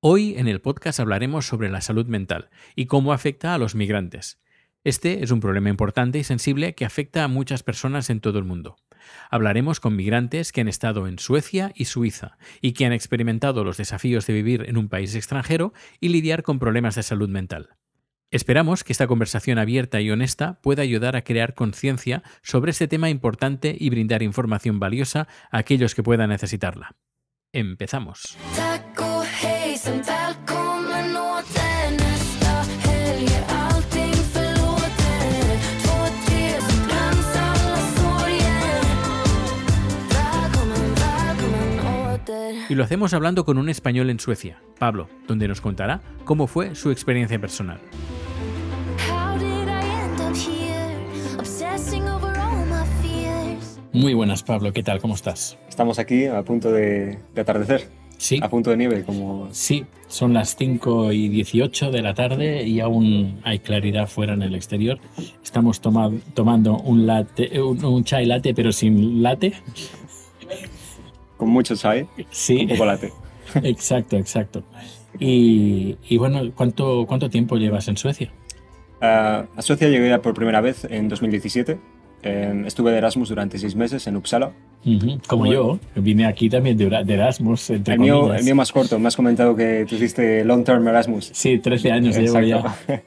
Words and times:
Hoy 0.00 0.36
en 0.36 0.46
el 0.46 0.60
podcast 0.60 1.00
hablaremos 1.00 1.44
sobre 1.46 1.68
la 1.68 1.80
salud 1.80 2.06
mental 2.06 2.50
y 2.76 2.86
cómo 2.86 3.12
afecta 3.12 3.52
a 3.52 3.58
los 3.58 3.74
migrantes. 3.74 4.40
Este 4.84 5.24
es 5.24 5.32
un 5.32 5.40
problema 5.40 5.70
importante 5.70 6.20
y 6.20 6.24
sensible 6.24 6.76
que 6.76 6.84
afecta 6.84 7.24
a 7.24 7.28
muchas 7.28 7.64
personas 7.64 8.08
en 8.08 8.20
todo 8.20 8.38
el 8.38 8.44
mundo. 8.44 8.76
Hablaremos 9.28 9.80
con 9.80 9.96
migrantes 9.96 10.52
que 10.52 10.60
han 10.60 10.68
estado 10.68 11.08
en 11.08 11.18
Suecia 11.18 11.72
y 11.74 11.86
Suiza 11.86 12.38
y 12.60 12.74
que 12.74 12.86
han 12.86 12.92
experimentado 12.92 13.64
los 13.64 13.76
desafíos 13.76 14.24
de 14.28 14.34
vivir 14.34 14.66
en 14.68 14.76
un 14.76 14.88
país 14.88 15.16
extranjero 15.16 15.72
y 15.98 16.10
lidiar 16.10 16.44
con 16.44 16.60
problemas 16.60 16.94
de 16.94 17.02
salud 17.02 17.28
mental. 17.28 17.70
Esperamos 18.30 18.84
que 18.84 18.92
esta 18.92 19.08
conversación 19.08 19.58
abierta 19.58 20.00
y 20.00 20.12
honesta 20.12 20.60
pueda 20.62 20.82
ayudar 20.82 21.16
a 21.16 21.24
crear 21.24 21.54
conciencia 21.54 22.22
sobre 22.42 22.70
este 22.70 22.86
tema 22.86 23.10
importante 23.10 23.76
y 23.76 23.90
brindar 23.90 24.22
información 24.22 24.78
valiosa 24.78 25.26
a 25.50 25.58
aquellos 25.58 25.96
que 25.96 26.04
puedan 26.04 26.30
necesitarla. 26.30 26.94
Empezamos. 27.52 28.38
Y 42.68 42.74
lo 42.74 42.84
hacemos 42.84 43.14
hablando 43.14 43.46
con 43.46 43.56
un 43.56 43.70
español 43.70 44.10
en 44.10 44.20
Suecia, 44.20 44.60
Pablo, 44.78 45.08
donde 45.26 45.48
nos 45.48 45.62
contará 45.62 46.02
cómo 46.24 46.46
fue 46.46 46.74
su 46.74 46.90
experiencia 46.90 47.40
personal. 47.40 47.80
Muy 53.92 54.12
buenas, 54.12 54.42
Pablo. 54.42 54.72
¿Qué 54.72 54.82
tal? 54.82 55.00
¿Cómo 55.00 55.14
estás? 55.14 55.58
Estamos 55.68 55.98
aquí 55.98 56.26
a 56.26 56.42
punto 56.42 56.70
de, 56.70 57.18
atardecer. 57.36 57.88
Sí. 58.18 58.40
A 58.42 58.48
punto 58.50 58.70
de 58.70 58.76
nieve, 58.76 59.04
como... 59.04 59.48
Sí, 59.52 59.86
son 60.08 60.34
las 60.34 60.56
5 60.56 61.12
y 61.12 61.28
18 61.28 61.92
de 61.92 62.02
la 62.02 62.14
tarde 62.14 62.64
y 62.64 62.80
aún 62.80 63.40
hay 63.44 63.60
claridad 63.60 64.08
fuera 64.08 64.34
en 64.34 64.42
el 64.42 64.56
exterior. 64.56 64.98
Estamos 65.42 65.80
tomando 65.80 66.76
un, 66.78 67.06
latte, 67.06 67.62
un, 67.62 68.04
chai 68.04 68.26
latte, 68.26 68.52
pero 68.54 68.72
sin 68.72 69.22
latte. 69.22 69.54
Con 71.36 71.48
mucho 71.50 71.76
chai. 71.76 72.08
Sí. 72.30 72.62
Un 72.62 72.68
poco 72.68 72.84
latte. 72.84 73.12
Exacto, 73.62 74.16
exacto. 74.16 74.62
Y, 75.18 75.96
bueno, 76.18 76.52
¿cuánto, 76.54 77.06
¿cuánto 77.08 77.30
tiempo 77.30 77.56
llevas 77.56 77.88
en 77.88 77.96
Suecia? 77.96 78.30
a 79.00 79.46
Suecia 79.60 79.88
llegué 79.88 80.18
por 80.18 80.34
primera 80.34 80.60
vez 80.60 80.84
en 80.84 81.08
2017 81.08 81.78
Em, 82.22 82.66
estuve 82.66 82.90
de 82.90 82.98
Erasmus 82.98 83.28
durante 83.28 83.58
seis 83.58 83.76
meses 83.76 84.06
en 84.06 84.16
Uppsala. 84.16 84.52
Como 85.26 85.46
yo, 85.46 85.78
vine 85.94 86.26
aquí 86.26 86.48
también 86.48 86.76
de, 86.76 86.86
Erasmus. 86.86 87.70
Entre 87.70 87.94
el, 87.94 88.00
mío, 88.00 88.34
el 88.34 88.44
mío 88.44 88.54
más 88.54 88.72
corto, 88.72 88.98
me 88.98 89.08
has 89.08 89.16
comentado 89.16 89.54
que 89.54 89.86
tú 89.88 89.94
hiciste 89.94 90.44
long 90.44 90.64
term 90.64 90.86
Erasmus. 90.88 91.30
Sí, 91.32 91.58
13 91.58 91.92
años 91.92 92.16
llevo 92.16 92.40
ya. 92.40 92.76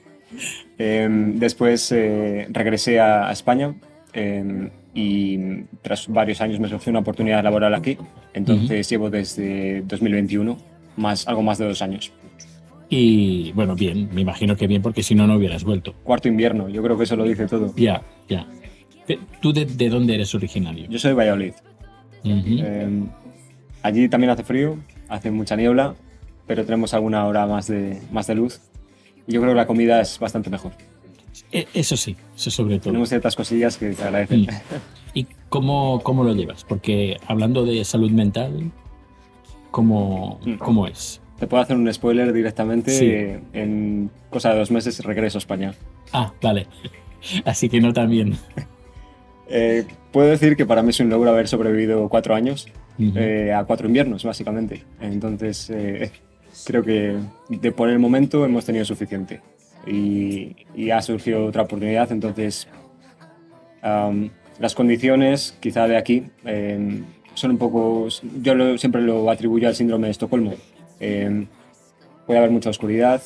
Em, 0.78 1.38
después 1.38 1.92
eh, 1.92 2.48
regresé 2.50 3.00
a, 3.00 3.32
España 3.32 3.76
em, 4.14 4.70
y 4.96 5.66
tras 5.82 6.08
varios 6.08 6.42
años 6.42 6.60
me 6.60 6.70
surgió 6.70 6.90
una 6.90 7.00
oportunidad 7.00 7.44
laboral 7.44 7.76
aquí. 7.76 7.98
Entonces 8.34 8.90
llevo 8.90 9.10
desde 9.10 9.82
2021 9.82 10.58
más, 10.96 11.28
algo 11.28 11.44
más 11.44 11.58
de 11.58 11.68
dos 11.68 11.82
años. 11.82 12.12
Y 12.90 13.52
bueno, 13.52 13.76
bien, 13.76 14.10
me 14.12 14.22
imagino 14.22 14.56
que 14.56 14.68
bien, 14.68 14.82
porque 14.82 15.04
si 15.04 15.14
no, 15.14 15.28
no 15.28 15.36
hubieras 15.36 15.64
vuelto. 15.64 15.94
Cuarto 16.04 16.28
invierno, 16.28 16.68
yo 16.68 16.82
creo 16.82 16.98
que 16.98 17.04
eso 17.04 17.16
lo 17.16 17.26
dice 17.26 17.46
todo. 17.46 17.74
Ya, 17.76 18.02
ya. 18.28 18.48
¿Tú 19.42 19.54
de, 19.54 19.66
dónde 19.90 20.16
eres 20.16 20.34
originario? 20.36 20.88
Yo 20.90 21.00
soy 21.00 21.10
de 21.10 21.16
Valladolid. 21.16 21.54
Em, 22.24 23.08
allí 23.82 24.08
también 24.10 24.30
hace 24.32 24.44
frío, 24.44 24.78
hace 25.10 25.32
mucha 25.32 25.56
niebla, 25.56 25.96
pero 26.48 26.66
tenemos 26.66 26.94
alguna 26.94 27.26
hora 27.26 27.46
más 27.48 27.68
de, 27.68 28.02
más 28.12 28.28
de 28.28 28.36
luz. 28.36 28.62
Y 29.28 29.34
yo 29.34 29.42
creo 29.42 29.54
que 29.54 29.58
la 29.58 29.68
comida 29.68 30.02
es 30.02 30.20
bastante 30.20 30.50
mejor. 30.50 30.74
E, 31.52 31.68
eso 31.74 31.98
sí, 31.98 32.16
eso 32.36 32.52
sobre 32.52 32.78
todo. 32.78 32.92
Tenemos 32.92 33.10
ciertas 33.10 33.36
cosillas 33.36 33.78
que 33.78 33.92
te 33.92 34.04
agradecen. 34.04 34.42
Mm. 34.42 34.48
¿Y 35.14 35.28
cómo, 35.50 36.02
cómo 36.04 36.24
lo 36.24 36.34
llevas? 36.34 36.64
Porque 36.64 37.18
hablando 37.28 37.66
de 37.66 37.84
salud 37.84 38.12
mental, 38.12 38.72
¿cómo, 39.72 40.40
mm. 40.46 40.56
cómo 40.56 40.88
es? 40.88 41.22
Te 41.40 41.48
puedo 41.48 41.64
hacer 41.64 41.76
un 41.76 41.92
spoiler 41.92 42.32
directamente. 42.34 43.42
En 43.54 44.12
cosa 44.30 44.52
de 44.52 44.60
dos 44.60 44.70
meses 44.70 45.04
regreso 45.04 45.38
a 45.38 45.40
España. 45.40 45.74
Ah, 46.14 46.32
vale. 46.42 46.68
Así 47.46 47.68
que 47.68 47.82
no 47.82 47.94
tan 47.94 48.10
bien. 48.10 48.38
Eh, 49.54 49.86
puedo 50.14 50.30
decir 50.30 50.56
que 50.56 50.66
para 50.66 50.82
mí 50.82 50.92
es 50.92 51.00
un 51.02 51.10
logro 51.10 51.30
haber 51.30 51.48
sobrevivido 51.50 52.08
cuatro 52.08 52.34
años 52.34 52.68
eh, 52.98 53.52
a 53.54 53.66
cuatro 53.66 53.88
inviernos, 53.88 54.24
básicamente. 54.24 54.86
Entonces, 55.02 55.70
eh, 55.70 56.10
creo 56.66 56.84
que 56.84 57.18
de 57.50 57.72
por 57.74 57.90
el 57.90 58.00
momento 58.00 58.46
hemos 58.46 58.66
tenido 58.66 58.86
suficiente. 58.86 59.42
Y, 59.86 60.56
ha 60.92 61.02
surgido 61.02 61.46
otra 61.46 61.64
oportunidad, 61.64 62.12
entonces 62.12 62.68
las 64.60 64.76
condiciones 64.76 65.58
quizá 65.60 65.88
de 65.88 65.98
aquí 65.98 66.26
em, 66.46 67.04
son 67.34 67.52
un 67.52 67.58
poco, 67.58 68.08
yo 68.42 68.78
siempre 68.78 69.02
lo 69.02 69.30
atribuyo 69.32 69.68
al 69.68 69.76
síndrome 69.76 70.08
de 70.08 70.12
Estocolmo. 70.12 70.54
Em, 71.00 71.48
puede 72.28 72.40
haber 72.40 72.52
mucha 72.52 72.70
oscuridad, 72.70 73.22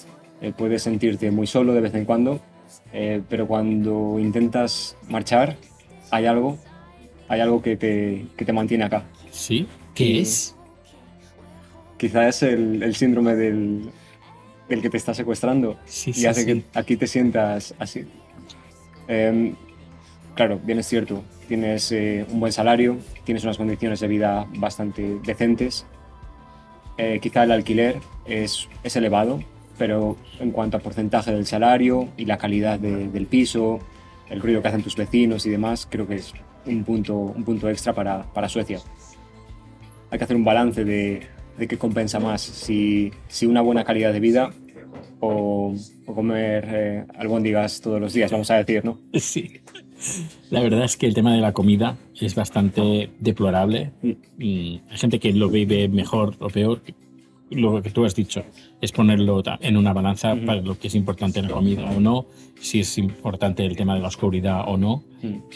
puedes 0.58 0.84
sentirte 0.84 1.30
muy 1.30 1.46
solo 1.46 1.74
de 1.74 1.82
vez 1.82 1.94
en 1.94 2.06
cuando, 2.06 2.40
pero 3.30 3.48
cuando 3.48 4.18
intentas 4.18 4.96
marchar, 5.10 5.58
hay 6.16 6.26
algo, 6.28 6.58
hay 7.28 7.42
algo 7.42 7.62
que 7.62 7.76
te, 7.76 8.26
que 8.38 8.46
te 8.46 8.54
mantiene 8.54 8.86
acá. 8.86 9.04
¿Sí? 9.32 9.68
¿Qué 9.94 10.22
es? 10.22 10.56
Quizás 11.98 12.38
es 12.38 12.54
el, 12.54 12.84
el 12.84 12.96
síndrome 12.96 13.36
del, 13.36 13.90
del, 14.70 14.82
que 14.82 14.90
te 14.90 14.98
está 14.98 15.14
secuestrando 15.14 15.78
sí, 15.86 16.12
y 16.16 16.26
hace 16.26 16.46
que 16.46 16.64
aquí 16.74 16.96
te 16.96 17.08
sientas 17.08 17.74
así. 17.80 18.06
Em, 19.08 19.56
claro, 20.36 20.60
bien 20.64 20.80
es 20.80 20.88
cierto, 20.88 21.22
tienes 21.48 21.92
eh, 21.92 22.26
un 22.30 22.40
buen 22.40 22.54
salario, 22.54 22.98
tienes 23.26 23.44
unas 23.44 23.58
condiciones 23.58 24.00
de 24.00 24.08
vida 24.08 24.48
bastante 24.58 25.20
decentes. 25.26 25.86
Eh, 26.98 27.20
quizá 27.22 27.44
el 27.44 27.52
alquiler 27.52 27.98
es, 28.26 28.70
es 28.84 28.96
elevado, 28.96 29.42
pero 29.78 30.16
en 30.40 30.52
cuanto 30.52 30.78
a 30.78 30.80
porcentaje 30.80 31.34
del 31.34 31.46
salario 31.46 32.08
y 32.16 32.26
la 32.26 32.38
calidad 32.38 32.80
del 32.80 33.26
piso, 33.26 33.80
el 34.30 34.42
ruido 34.42 34.62
que 34.62 34.68
hacen 34.68 34.84
tus 34.84 34.96
vecinos 34.96 35.46
y 35.46 35.50
demás, 35.50 35.88
creo 35.90 36.08
que 36.08 36.16
es 36.16 36.34
un 36.66 36.84
punto, 36.84 37.16
un 37.16 37.44
punto 37.44 37.70
extra 37.70 37.94
para, 37.94 38.24
para 38.34 38.50
Suecia. 38.50 38.80
Hay 40.10 40.18
que 40.18 40.24
hacer 40.24 40.36
un 40.36 40.44
balance 40.44 40.84
de, 40.84 41.22
de 41.58 41.68
qué 41.68 41.78
compensa 41.78 42.20
más, 42.20 42.42
si, 42.42 43.12
si, 43.28 43.46
una 43.46 43.62
buena 43.62 43.84
calidad 43.84 44.14
de 44.14 44.20
vida 44.20 44.52
o, 45.20 45.76
o 46.06 46.14
comer 46.14 46.68
eh, 46.70 47.06
albóndigas 47.18 47.82
todos 47.82 48.00
los 48.00 48.14
días, 48.14 48.32
vamos 48.32 48.50
a 48.52 48.56
decir, 48.56 48.84
¿no? 48.84 49.00
Sí. 49.14 49.62
La 50.50 50.62
verdad 50.62 50.84
es 50.84 50.98
que 50.98 51.08
el 51.08 51.14
tema 51.14 51.34
de 51.34 51.42
la 51.42 51.54
comida 51.54 51.98
es 52.20 52.36
bastante 52.36 53.10
deplorable 53.20 53.92
mm. 54.02 54.12
y 54.40 54.82
hay 54.90 54.98
gente 54.98 55.20
que 55.20 55.32
lo 55.34 55.50
vive 55.50 55.88
mejor 55.88 56.36
o 56.40 56.50
peor 56.50 56.82
lo 57.56 57.82
que 57.82 57.90
tú 57.90 58.06
has 58.06 58.16
dicho, 58.16 58.44
es 58.82 58.92
ponerlo 58.92 59.42
en 59.62 59.78
una 59.78 59.94
balanza 59.94 60.36
para 60.46 60.62
lo 60.62 60.78
que 60.78 60.88
es 60.88 60.96
importante 60.96 61.40
en 61.40 61.48
la 61.48 61.54
comida 61.54 61.90
o 61.90 62.00
no, 62.00 62.26
si 62.60 62.82
es 62.82 62.98
importante 62.98 63.66
el 63.66 63.76
tema 63.76 63.96
de 63.96 64.02
la 64.02 64.08
oscuridad 64.08 64.64
o 64.68 64.78
no. 64.78 65.04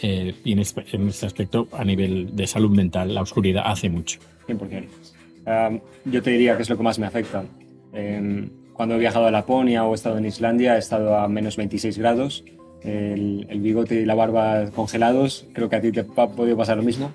Eh, 0.02 0.34
y 0.44 0.52
en 0.52 0.58
este, 0.58 0.84
en 0.92 1.08
este, 1.08 1.26
aspecto, 1.26 1.68
a 1.72 1.84
nivel 1.84 2.34
de 2.34 2.46
salud 2.46 2.70
mental, 2.70 3.14
la 3.14 3.22
oscuridad 3.22 3.64
hace 3.66 3.88
mucho. 3.88 4.18
100%. 4.48 5.80
yo 6.06 6.22
te 6.22 6.30
diría 6.30 6.56
que 6.56 6.62
es 6.62 6.70
lo 6.70 6.76
que 6.76 6.82
más 6.82 6.98
me 6.98 7.06
afecta. 7.06 7.44
Em, 7.92 8.50
cuando 8.72 8.96
he 8.96 8.98
viajado 8.98 9.26
a 9.26 9.30
Laponia 9.30 9.84
o 9.84 9.92
he 9.92 9.94
estado 9.94 10.18
en 10.18 10.26
Islandia, 10.26 10.76
he 10.76 10.78
estado 10.78 11.16
a 11.16 11.28
menos 11.28 11.56
26 11.56 11.98
grados. 11.98 12.44
El, 12.82 13.46
bigote 13.60 14.00
y 14.00 14.04
la 14.06 14.14
barba 14.14 14.70
congelados, 14.74 15.46
creo 15.52 15.68
que 15.68 15.76
a 15.76 15.80
ti 15.82 15.92
te 15.92 16.00
ha 16.00 16.26
podido 16.28 16.56
pasar 16.56 16.78
lo 16.78 16.82
mismo. 16.82 17.12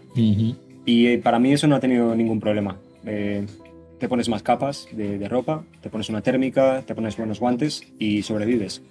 Y 0.85 1.07
eh, 1.07 1.17
para 1.17 1.39
mí 1.39 1.51
eso 1.51 1.67
no 1.67 1.75
ha 1.75 1.79
tenido 1.79 2.15
ningún 2.15 2.39
problema. 2.39 2.77
Eh, 3.05 3.45
te 3.99 4.09
pones 4.09 4.29
más 4.29 4.43
capas 4.43 4.87
de, 4.91 5.27
ropa, 5.29 5.63
te 5.81 5.89
pones 5.89 6.09
una 6.09 6.21
térmica, 6.21 6.83
te 6.85 6.95
pones 6.95 7.17
buenos 7.17 7.39
guantes 7.39 7.83
y 7.97 8.21
sobrevives. 8.23 8.81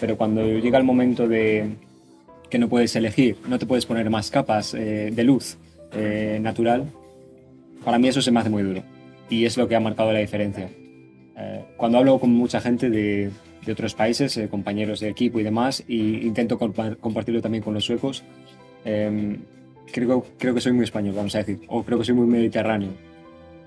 Pero 0.00 0.16
cuando 0.16 0.42
llega 0.42 0.78
el 0.78 0.84
momento 0.84 1.28
de 1.28 1.70
que 2.48 2.58
no 2.58 2.68
puedes 2.68 2.94
elegir, 2.96 3.36
no 3.46 3.58
te 3.58 3.66
puedes 3.66 3.84
poner 3.84 4.08
más 4.10 4.30
capas 4.30 4.74
eh, 4.74 5.10
de 5.12 5.24
luz 5.24 5.58
eh, 5.92 6.38
natural, 6.40 6.86
para 7.84 7.98
mí 7.98 8.08
eso 8.08 8.22
se 8.22 8.30
me 8.30 8.40
hace 8.40 8.50
muy 8.50 8.62
duro. 8.62 8.82
Y 9.28 9.44
es 9.44 9.56
lo 9.56 9.68
que 9.68 9.76
ha 9.76 9.80
marcado 9.80 10.12
la 10.12 10.20
diferencia. 10.20 10.70
Eh, 11.36 11.64
cuando 11.76 11.98
hablo 11.98 12.18
con 12.18 12.30
mucha 12.30 12.60
gente 12.60 12.88
de, 12.88 13.30
de 13.66 13.72
otros 13.72 13.94
países, 13.94 14.40
compañeros 14.50 15.00
de 15.00 15.10
equipo 15.10 15.40
y 15.40 15.42
demás, 15.42 15.84
e 15.88 15.94
intento 15.94 16.58
compartirlo 16.58 17.42
también 17.42 17.62
con 17.62 17.74
los 17.74 17.84
suecos, 17.84 18.24
em, 18.84 19.36
creo, 19.92 20.24
creo 20.38 20.54
que 20.54 20.60
soy 20.60 20.72
muy 20.72 20.84
español, 20.84 21.14
vamos 21.14 21.34
a 21.34 21.38
decir, 21.38 21.60
o 21.68 21.82
creo 21.82 21.98
que 21.98 22.04
soy 22.04 22.14
muy 22.14 22.26
mediterráneo 22.26 23.07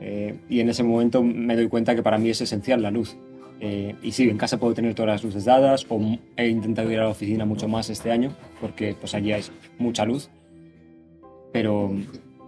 eh, 0.01 0.35
y 0.49 0.59
en 0.59 0.69
ese 0.69 0.83
momento 0.83 1.21
me 1.23 1.55
doy 1.55 1.67
cuenta 1.69 1.95
que 1.95 2.03
para 2.03 2.17
mí 2.17 2.29
es 2.29 2.41
esencial 2.41 2.81
la 2.81 2.91
luz. 2.91 3.15
Eh, 3.63 3.93
y 4.01 4.11
sí, 4.11 4.27
en 4.27 4.37
casa 4.37 4.59
puedo 4.59 4.73
tener 4.73 4.95
todas 4.95 5.09
las 5.11 5.23
luces 5.23 5.45
dadas 5.45 5.85
o 5.87 6.01
he 6.35 6.47
intentado 6.47 6.91
ir 6.91 6.97
a 6.99 7.03
la 7.03 7.09
oficina 7.09 7.45
mucho 7.45 7.67
más 7.67 7.91
este 7.91 8.09
año 8.11 8.31
porque 8.59 8.95
pues 8.99 9.13
allí 9.13 9.31
hay 9.31 9.43
mucha 9.77 10.03
luz. 10.03 10.29
Pero, 11.53 11.91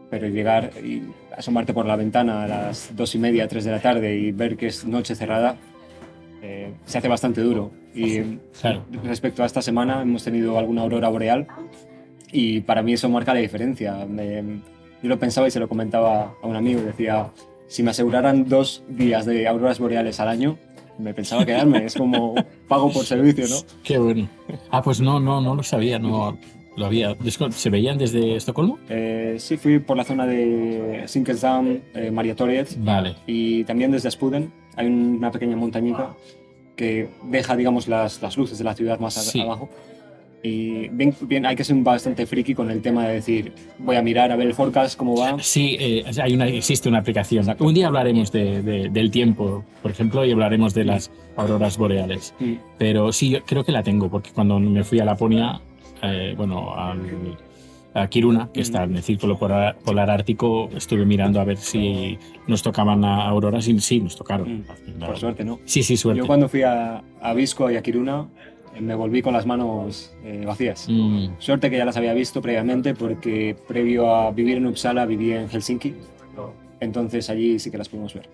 pero 0.09 0.27
llegar 0.27 0.71
y 0.83 1.03
asomarte 1.37 1.73
por 1.73 1.85
la 1.85 1.95
ventana 1.95 2.43
a 2.43 2.47
las 2.47 2.95
dos 2.95 3.13
y 3.15 3.19
media, 3.19 3.47
tres 3.47 3.65
de 3.65 3.71
la 3.71 3.79
tarde 3.81 4.17
y 4.17 4.31
ver 4.31 4.55
que 4.57 4.67
es 4.67 4.85
noche 4.85 5.13
cerrada, 5.15 5.57
eh, 6.41 6.71
se 6.85 6.97
hace 6.97 7.07
bastante 7.07 7.41
duro. 7.41 7.71
Y 7.93 8.21
Claro. 8.59 8.83
respecto 9.03 9.43
a 9.43 9.45
esta 9.45 9.61
semana 9.61 10.01
hemos 10.01 10.23
tenido 10.23 10.57
alguna 10.57 10.81
aurora 10.81 11.09
boreal 11.09 11.45
y 12.31 12.61
para 12.61 12.81
mí 12.81 12.93
eso 12.93 13.07
marca 13.09 13.33
la 13.35 13.39
diferencia. 13.41 14.05
Me- 14.07 14.61
yo 15.03 15.09
lo 15.09 15.19
pensaba 15.19 15.47
y 15.47 15.51
se 15.51 15.59
lo 15.59 15.67
comentaba 15.69 16.33
a 16.41 16.47
un 16.47 16.55
amigo 16.55 16.79
y 16.81 16.83
decía, 16.83 17.29
si 17.67 17.83
me 17.83 17.91
aseguraran 17.91 18.47
dos 18.49 18.83
días 18.87 19.25
de 19.25 19.47
auroras 19.47 19.77
boreales 19.79 20.19
al 20.19 20.29
año, 20.29 20.57
me 20.97 21.13
pensaba 21.13 21.45
quedarme. 21.45 21.85
es 21.85 21.95
como 21.95 22.33
pago 22.67 22.91
por 22.91 23.05
servicio, 23.05 23.45
¿no? 23.47 23.55
Qué 23.83 23.97
bueno. 23.99 24.27
Ah, 24.71 24.81
pues 24.81 24.99
no, 25.01 25.19
no, 25.19 25.41
no 25.41 25.55
lo 25.55 25.63
sabía, 25.63 25.99
no 25.99 26.37
lo 26.77 26.85
había. 26.85 27.15
¿Se 27.51 27.69
veían 27.69 27.97
desde 27.97 28.35
Estocolmo? 28.35 28.79
Eh, 28.89 29.35
sí, 29.39 29.57
fui 29.57 29.79
por 29.79 29.97
la 29.97 30.03
zona 30.03 30.25
de 30.25 31.03
Zinkensdamm, 31.07 31.79
eh, 31.93 32.09
Maria 32.11 32.35
Toriet 32.35 32.69
Vale. 32.77 33.15
y 33.27 33.63
también 33.65 33.91
desde 33.91 34.09
Spuden. 34.09 34.51
Hay 34.75 34.87
una 34.87 35.31
pequeña 35.31 35.55
montañita 35.55 36.13
que 36.75 37.09
deja, 37.25 37.55
digamos, 37.55 37.87
las, 37.87 38.21
las 38.21 38.35
luces 38.37 38.57
de 38.57 38.63
la 38.63 38.73
ciudad 38.73 38.99
más 38.99 39.13
Sí. 39.13 39.41
abajo. 39.41 39.69
Y 40.45 40.89
bien, 40.89 41.15
bien, 41.21 41.45
hay 41.45 41.55
que 41.55 41.63
ser 41.63 41.77
bastante 41.77 42.25
friki 42.25 42.53
con 42.53 42.69
el 42.69 42.81
tema 42.81 43.07
de 43.07 43.13
decir, 43.13 43.53
voy 43.79 43.95
a 43.95 44.01
mirar 44.01 44.29
a 44.29 44.35
ver 44.35 44.47
el 44.47 44.53
forecast, 44.53 44.97
cómo 44.97 45.15
va. 45.15 45.37
Sí, 45.41 45.77
eh, 45.79 46.03
hay 46.21 46.33
una, 46.33 46.47
existe 46.47 46.89
una 46.89 46.99
aplicación. 46.99 47.43
Exacto. 47.43 47.63
Un 47.63 47.73
día 47.73 47.87
hablaremos 47.87 48.29
de- 48.33 48.61
de- 48.61 48.89
del 48.89 49.09
tiempo, 49.09 49.63
por 49.81 49.91
ejemplo, 49.91 50.25
y 50.25 50.31
hablaremos 50.33 50.73
de 50.73 50.83
las 50.83 51.11
auroras 51.37 51.77
boreales. 51.77 52.33
Mm. 52.41 52.53
Pero 52.77 53.13
sí, 53.13 53.29
yo 53.29 53.43
creo 53.45 53.63
que 53.63 53.71
la 53.71 53.83
tengo, 53.83 54.09
porque 54.09 54.31
cuando 54.31 54.59
me 54.59 54.83
fui 54.83 54.99
a 54.99 55.05
Laponia, 55.05 55.61
eh, 56.01 56.33
bueno, 56.35 56.75
al- 56.75 57.37
a 57.93 58.07
Kiruna, 58.07 58.49
que 58.53 58.59
está 58.61 58.83
en 58.83 58.97
el 58.97 59.03
círculo 59.03 59.37
polar, 59.39 59.77
polar 59.85 60.09
ártico, 60.09 60.67
estuve 60.75 61.05
mirando 61.05 61.39
a 61.39 61.45
ver 61.45 61.55
si 61.57 62.17
nos 62.47 62.61
tocaban 62.63 63.05
a 63.05 63.27
auroras 63.29 63.65
y 63.69 63.79
sí, 63.79 64.01
nos 64.01 64.17
tocaron. 64.17 64.65
Mm. 64.97 64.99
Por 65.05 65.17
suerte, 65.17 65.45
¿no? 65.45 65.59
Sí, 65.63 65.83
sí, 65.83 65.95
suerte. 65.95 66.19
Yo 66.19 66.27
cuando 66.27 66.49
fui 66.49 66.63
a, 66.63 67.01
a 67.21 67.33
Visco 67.33 67.71
y 67.71 67.77
a 67.77 67.81
Kiruna, 67.81 68.27
me 68.79 68.95
volví 68.95 69.21
con 69.21 69.33
las 69.33 69.45
manos 69.45 70.13
eh, 70.23 70.43
vacías. 70.45 70.87
Mm, 70.89 71.27
Suerte 71.39 71.69
que 71.69 71.77
ya 71.77 71.85
las 71.85 71.97
había 71.97 72.13
visto 72.13 72.41
previamente 72.41 72.93
porque 72.95 73.55
previo 73.67 74.13
a 74.15 74.31
vivir 74.31 74.57
en 74.57 74.67
Uppsala 74.67 75.05
viví 75.05 75.31
en 75.33 75.47
Helsinki. 75.49 75.93
Entonces 76.79 77.29
allí 77.29 77.59
sí 77.59 77.71
que 77.71 77.77
las 77.77 77.87
pudimos 77.87 78.13
ver. 78.13 78.27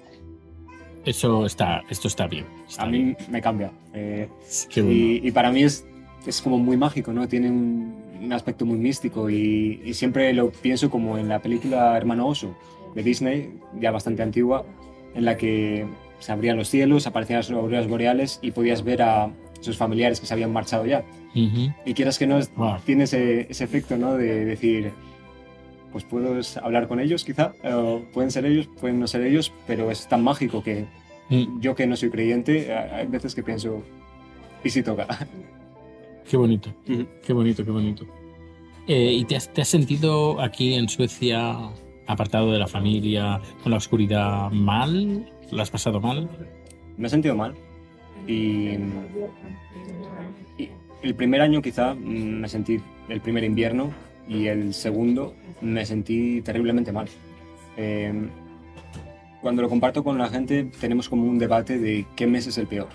eso 1.05 1.45
está, 1.45 1.83
esto 1.89 2.07
está 2.07 2.27
bien. 2.27 2.45
está 2.67 2.83
A 2.83 2.87
bien. 2.87 3.09
mí 3.09 3.15
me 3.29 3.41
cambia. 3.41 3.71
eh, 3.93 4.27
Qué 4.69 4.81
bueno. 4.81 4.95
y, 4.95 5.21
y 5.23 5.31
para 5.31 5.51
mí 5.51 5.63
es, 5.63 5.85
es 6.25 6.41
como 6.41 6.57
muy 6.57 6.75
mágico, 6.77 7.13
¿no? 7.13 7.27
Tiene 7.27 7.49
un, 7.49 7.95
un 8.21 8.33
aspecto 8.33 8.65
muy 8.65 8.77
místico 8.77 9.29
y, 9.29 9.81
y 9.85 9.93
siempre 9.93 10.33
lo 10.33 10.49
pienso 10.51 10.89
como 10.89 11.17
en 11.17 11.29
la 11.29 11.39
película 11.41 11.95
Hermano 11.95 12.27
Oso 12.27 12.55
de 12.95 13.03
Disney, 13.03 13.51
ya 13.79 13.91
bastante 13.91 14.23
antigua, 14.23 14.65
en 15.13 15.25
la 15.25 15.37
que 15.37 15.85
se 16.19 16.31
abrían 16.31 16.57
los 16.57 16.67
cielos, 16.69 17.05
aparecían 17.07 17.39
las 17.39 17.51
auroras 17.51 17.87
boreales 17.87 18.39
y 18.41 18.51
podías 18.51 18.83
ver 18.83 19.01
a 19.03 19.29
sus 19.59 19.77
familiares 19.77 20.19
que 20.19 20.25
se 20.25 20.33
habían 20.33 20.51
marchado 20.53 20.85
ya. 20.85 21.03
Ujú. 21.35 21.73
Y 21.85 21.93
quieras 21.93 22.17
que 22.17 22.27
no, 22.27 22.39
Wow. 22.55 22.77
tiene 22.85 23.03
ese, 23.05 23.47
ese 23.49 23.63
efecto, 23.63 23.97
¿no? 23.97 24.15
De 24.15 24.45
decir, 24.45 24.91
pues 25.91 26.03
puedo 26.03 26.39
hablar 26.63 26.87
con 26.87 26.99
ellos 26.99 27.23
quizá, 27.23 27.53
o 27.63 28.01
pueden 28.13 28.31
ser 28.31 28.45
ellos, 28.45 28.67
pueden 28.79 28.99
no 28.99 29.07
ser 29.07 29.21
ellos, 29.23 29.51
pero 29.67 29.91
es 29.91 30.07
tan 30.07 30.23
mágico 30.23 30.63
que 30.63 30.85
Mm, 31.31 31.59
yo 31.61 31.75
que 31.75 31.85
no 31.85 31.95
soy 31.95 32.09
creyente, 32.09 32.73
hay 32.73 33.05
veces 33.05 33.35
que 33.35 33.43
pienso, 33.43 33.83
¿y 34.63 34.69
si 34.71 34.81
toca? 34.81 35.05
Qué 36.27 36.37
bonito. 36.37 36.71
Qué 37.23 37.33
bonito, 37.33 37.63
qué 37.63 37.69
bonito. 37.69 38.05
Eh, 38.87 39.13
¿Y 39.13 39.25
te 39.25 39.35
has, 39.35 39.47
te 39.53 39.61
has 39.61 39.67
sentido 39.67 40.41
aquí 40.41 40.73
en 40.73 40.89
Suecia 40.89 41.55
apartado 42.07 42.51
de 42.51 42.57
la 42.57 42.65
familia, 42.67 43.39
con 43.61 43.71
la 43.71 43.77
oscuridad 43.77 44.49
mal? 44.49 45.31
¿Lo 45.51 45.61
has 45.61 45.69
pasado 45.69 46.01
mal? 46.01 46.27
Me 46.97 47.05
he 47.05 47.09
sentido 47.11 47.35
mal. 47.35 47.53
Y, 48.29 48.77
y 50.61 50.69
el 51.01 51.15
primer 51.15 51.41
año 51.41 51.61
quizá 51.61 51.93
mm, 51.95 52.41
me 52.41 52.47
sentí, 52.49 52.79
el 53.09 53.21
primer 53.21 53.43
invierno, 53.43 53.91
y 54.27 54.45
el 54.47 54.73
segundo 54.73 55.33
me 55.61 55.85
sentí 55.85 56.41
terriblemente 56.41 56.91
mal. 56.91 57.07
Eh, 57.77 58.13
cuando 59.41 59.61
lo 59.61 59.69
comparto 59.69 60.03
con 60.03 60.17
la 60.17 60.27
gente 60.29 60.65
tenemos 60.79 61.09
como 61.09 61.23
un 61.23 61.39
debate 61.39 61.79
de 61.79 62.05
qué 62.15 62.27
mes 62.27 62.45
es 62.47 62.57
el 62.57 62.67
peor. 62.67 62.89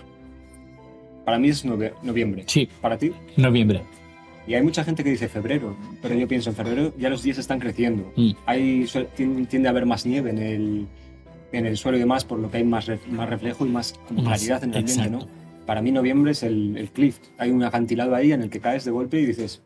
Para 1.25 1.39
mí 1.39 1.49
es 1.49 1.65
novie- 1.65 1.93
noviembre. 2.03 2.43
Sí, 2.47 2.69
Para 2.81 2.97
ti. 2.97 3.11
noviembre. 3.35 3.81
Y 4.47 4.53
hay 4.53 4.61
mucha 4.61 4.83
gente 4.83 5.03
que 5.03 5.09
dice 5.09 5.27
febrero, 5.27 5.75
pero 6.03 6.13
yo 6.13 6.27
pienso 6.27 6.51
en 6.51 6.55
febrero 6.55 6.93
ya 6.99 7.09
los 7.09 7.23
días 7.23 7.39
están 7.39 7.59
creciendo. 7.59 8.13
Mm, 8.15 8.31
Hay, 8.45 8.85
tiende 9.49 9.67
a 9.67 9.71
haber 9.71 9.87
más 9.87 10.05
nieve 10.05 10.29
en 10.29 10.37
el, 10.37 10.87
en 11.57 11.65
el 11.65 11.77
suelo 11.77 11.97
y 11.97 11.99
demás, 12.01 12.25
por 12.25 12.39
lo 12.39 12.49
que 12.51 12.57
hay 12.57 12.63
más, 12.63 12.87
ref- 12.87 13.05
más 13.07 13.29
reflejo 13.29 13.65
y 13.65 13.69
más 13.69 13.93
como 14.07 14.21
Más, 14.21 14.39
claridad 14.39 14.63
en 14.63 14.71
el 14.71 14.77
ambiente. 14.79 15.09
¿no? 15.09 15.19
Para 15.65 15.81
mí 15.81 15.91
noviembre 15.91 16.31
es 16.31 16.43
el, 16.43 16.77
el 16.77 16.89
cliff. 16.89 17.17
Hay 17.37 17.51
un 17.51 17.63
acantilado 17.63 18.13
ahí 18.15 18.31
en 18.31 18.41
el 18.43 18.49
que 18.49 18.59
caes 18.59 18.85
de 18.85 18.91
golpe 18.91 19.19
y 19.19 19.25
dices, 19.25 19.61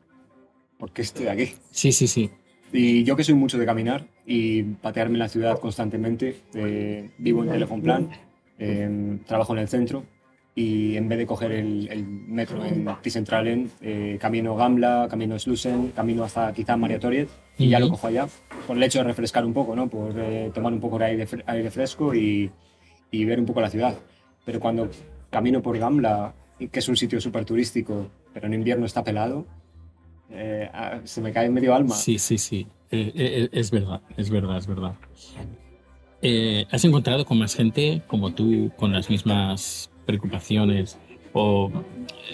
¿por 0.77 0.91
qué 0.91 1.01
estoy 1.01 1.27
aquí? 1.27 1.53
Sí, 1.71 1.91
sí, 1.91 2.07
sí. 2.07 2.29
Y 2.71 3.03
yo 3.03 3.15
que 3.15 3.23
soy 3.23 3.33
mucho 3.35 3.57
de 3.57 3.65
caminar 3.65 4.05
y 4.25 4.61
patearme 4.63 5.15
en 5.15 5.19
la 5.19 5.29
ciudad 5.29 5.59
constantemente, 5.59 6.41
eh, 6.53 7.09
vivo 7.17 7.43
en 7.43 7.49
Telefonplan, 7.49 8.09
eh, 8.59 9.17
trabajo 9.25 9.53
en 9.53 9.59
el 9.59 9.67
centro 9.67 10.03
y 10.59 10.97
en 10.97 11.07
vez 11.07 11.17
de 11.19 11.25
coger 11.25 11.53
el, 11.53 11.87
el 11.89 12.05
metro 12.05 12.65
en 12.65 12.85
Ticentralen, 13.01 13.71
eh, 13.81 14.17
camino 14.19 14.57
Gamla, 14.57 15.07
camino 15.09 15.39
Slusen, 15.39 15.93
camino 15.95 16.25
hasta 16.25 16.51
quizá 16.51 16.75
Maria 16.75 16.99
Toriet 16.99 17.29
y 17.57 17.69
ya 17.69 17.79
lo 17.79 17.89
cojo 17.89 18.07
allá 18.07 18.27
por 18.67 18.75
el 18.75 18.83
hecho 18.83 18.99
de 18.99 19.05
refrescar 19.05 19.45
un 19.45 19.53
poco, 19.53 19.73
¿no? 19.73 19.87
por 19.89 20.11
eh, 20.17 20.51
tomar 20.53 20.73
un 20.73 20.81
poco 20.81 20.99
de 20.99 21.05
aire, 21.05 21.27
aire 21.45 21.71
fresco 21.71 22.13
y, 22.13 22.51
y 23.09 23.23
ver 23.23 23.39
un 23.39 23.45
poco 23.45 23.61
la 23.61 23.69
ciudad. 23.69 23.95
Pero 24.43 24.59
cuando 24.59 24.89
camino 25.29 25.61
por 25.61 25.77
Gamla, 25.77 26.33
y 26.59 26.67
que 26.67 26.79
es 26.79 26.89
un 26.89 26.97
sitio 26.97 27.21
súper 27.21 27.45
turístico, 27.45 28.09
pero 28.33 28.47
en 28.47 28.53
invierno 28.53 28.85
está 28.85 29.01
pelado, 29.01 29.45
eh, 30.29 30.69
se 31.05 31.21
me 31.21 31.31
cae 31.31 31.49
medio 31.49 31.73
alma. 31.73 31.95
Sí, 31.95 32.19
sí, 32.19 32.37
sí. 32.37 32.67
Eh, 32.91 33.13
eh, 33.15 33.49
es 33.53 33.71
verdad, 33.71 34.01
es 34.17 34.29
verdad, 34.29 34.57
es 34.57 34.67
verdad. 34.67 34.95
Eh, 36.21 36.65
¿Has 36.69 36.83
encontrado 36.83 37.23
con 37.23 37.37
más 37.37 37.55
gente 37.55 38.01
como 38.07 38.33
tú, 38.33 38.71
con 38.75 38.91
las 38.91 39.09
mismas 39.09 39.89
preocupaciones 40.13 40.97
o 41.33 41.71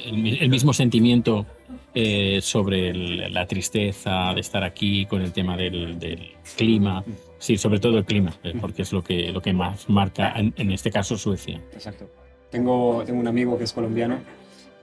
el, 0.05 0.37
el 0.41 0.49
mismo 0.49 0.71
sentimiento 0.73 1.45
eh, 1.93 2.39
sobre 2.41 2.89
el- 2.89 3.33
la 3.33 3.45
tristeza 3.45 4.33
de 4.33 4.39
estar 4.41 4.63
aquí 4.63 5.05
con 5.05 5.21
el 5.21 5.31
tema 5.33 5.57
del, 5.57 5.99
del 5.99 6.31
clima? 6.57 7.03
Sí, 7.37 7.57
sobre 7.57 7.79
todo 7.79 7.97
el 7.97 8.05
clima, 8.05 8.33
eh, 8.43 8.53
porque 8.59 8.81
es 8.83 8.93
lo 8.93 9.03
que, 9.03 9.31
lo 9.31 9.41
que 9.41 9.51
más 9.53 9.89
marca, 9.89 10.33
en, 10.37 10.53
en 10.57 10.71
este 10.71 10.89
caso, 10.89 11.17
Suecia. 11.17 11.61
Exacto. 11.73 12.09
Tengo, 12.49 13.03
tengo 13.05 13.19
un 13.19 13.27
amigo 13.27 13.57
que 13.57 13.65
es 13.65 13.73
colombiano 13.73 14.19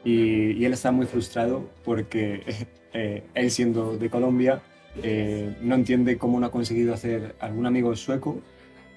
y, 0.04 0.52
y 0.52 0.64
él 0.66 0.72
está 0.74 0.92
muy 0.92 1.06
frustrado 1.06 1.68
porque 1.84 2.42
eh, 2.92 3.22
él 3.34 3.50
siendo 3.50 3.96
de 3.96 4.10
Colombia 4.10 4.60
eh, 5.02 5.54
no 5.62 5.74
entiende 5.74 6.18
cómo 6.18 6.38
no 6.38 6.46
ha 6.46 6.50
conseguido 6.50 6.92
hacer 6.92 7.34
algún 7.40 7.64
amigo 7.66 7.96
sueco 7.96 8.40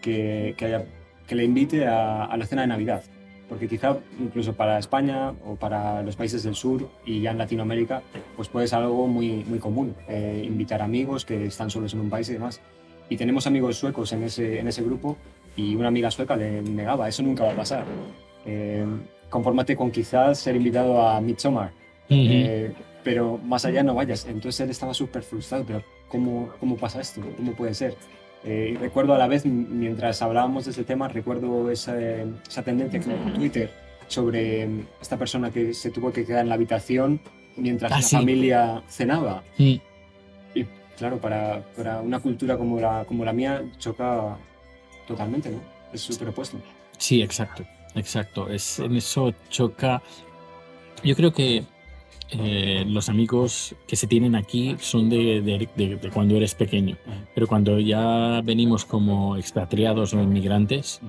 que, 0.02 0.54
que, 0.58 0.66
haya- 0.66 0.86
que 1.28 1.36
le 1.36 1.46
invite 1.46 1.86
a, 1.88 2.26
a 2.26 2.36
la 2.38 2.46
cena 2.46 2.62
de 2.64 2.68
Navidad. 2.68 3.04
Porque 3.50 3.68
quizá 3.68 3.98
incluso 4.20 4.54
para 4.54 4.80
España 4.80 5.34
o 5.46 5.56
para 5.56 6.02
los 6.02 6.16
países 6.16 6.44
del 6.44 6.56
sur 6.56 6.90
y 7.06 7.22
ya 7.22 7.32
en 7.32 7.38
Latinoamérica, 7.38 8.02
pues 8.36 8.50
puede 8.50 8.68
ser 8.68 8.80
algo 8.80 9.08
muy, 9.08 9.44
muy 9.46 9.60
común, 9.60 9.96
eh, 10.08 10.44
invitar 10.46 10.82
amigos 10.82 11.26
que 11.26 11.46
están 11.46 11.70
solos 11.70 11.94
en 11.94 12.00
un 12.00 12.10
país 12.10 12.28
y 12.30 12.34
demás. 12.34 12.60
Y 13.08 13.18
tenemos 13.18 13.46
amigos 13.46 13.78
suecos 13.78 14.12
en 14.14 14.24
ese, 14.24 14.60
en 14.60 14.68
ese 14.68 14.82
grupo 14.82 15.18
y 15.56 15.76
una 15.76 15.90
amiga 15.90 16.10
sueca 16.10 16.36
le 16.36 16.62
negaba, 16.62 17.08
eso 17.08 17.22
nunca 17.22 17.44
va 17.44 17.52
a 17.52 17.56
pasar. 17.56 17.86
Eh, 18.46 18.86
confórmate 19.30 19.76
con 19.76 19.92
quizás 19.92 20.40
ser 20.40 20.56
invitado 20.56 21.08
a 21.08 21.22
Midsommar, 21.22 21.72
eh, 22.10 22.74
pero 23.04 23.38
más 23.38 23.66
allá 23.66 23.84
no 23.84 23.94
vayas. 23.94 24.26
Entonces 24.26 24.62
él 24.62 24.70
estaba 24.72 24.94
súper 24.94 25.22
frustrado, 25.22 25.64
pero 25.66 25.84
¿cómo, 26.08 26.50
¿cómo 26.60 26.78
pasa 26.78 27.02
esto? 27.02 27.22
¿Cómo 27.38 27.54
puede 27.54 27.74
ser? 27.74 27.96
Eh, 28.46 28.72
y 28.74 28.78
recuerdo 28.78 29.14
a 29.16 29.18
la 29.18 29.28
vez, 29.28 29.46
mientras 29.46 30.22
hablábamos 30.22 30.66
de 30.66 30.72
ese 30.72 30.84
tema, 30.84 31.08
recuerdo 31.08 31.72
esa, 31.72 32.00
esa 32.48 32.62
tendencia 32.64 33.00
que 33.00 33.12
en 33.12 33.34
Twitter 33.34 33.72
sobre 34.08 34.70
esta 35.02 35.18
persona 35.18 35.50
que 35.52 35.74
se 35.74 35.90
tuvo 35.90 36.14
que 36.14 36.26
quedar 36.26 36.42
en 36.42 36.50
la 36.50 36.56
habitación 36.56 37.20
mientras 37.58 37.92
Ah, 37.92 37.96
la 37.98 38.02
sí. 38.04 38.16
familia 38.16 38.84
cenaba. 38.88 39.44
Y 39.58 39.82
claro, 40.98 41.18
para, 41.18 41.64
para 41.76 42.02
una 42.02 42.20
cultura 42.20 42.56
como 42.58 42.80
la, 42.80 43.04
como 43.06 43.26
la 43.26 43.34
mía 43.34 43.64
choca 43.80 44.38
totalmente, 45.08 45.50
¿no? 45.50 45.60
Es 45.92 46.02
súper 46.02 46.30
opuesto. 46.30 46.58
Sí, 46.98 47.22
exacto, 47.24 47.64
exacto. 47.96 48.48
Es, 48.50 48.78
en 48.80 48.96
eso 48.96 49.34
choca. 49.50 50.02
Yo 51.04 51.16
creo 51.16 51.34
que 51.34 51.64
eh, 52.32 52.84
los 52.88 53.10
amigos 53.10 53.76
que 53.88 53.96
se 53.96 54.08
tienen 54.08 54.36
aquí 54.36 54.76
son 54.80 55.10
de, 55.10 55.42
de- 55.42 55.70
de- 55.76 55.96
de 55.98 56.10
cuando 56.10 56.36
eres 56.36 56.56
pequeño, 56.56 56.98
pero 57.34 57.48
cuando 57.48 57.80
ya 57.80 58.42
venimos 58.44 58.84
como 58.86 59.38
expatriados 59.38 60.14
o 60.14 60.22
inmigrantes, 60.22 61.02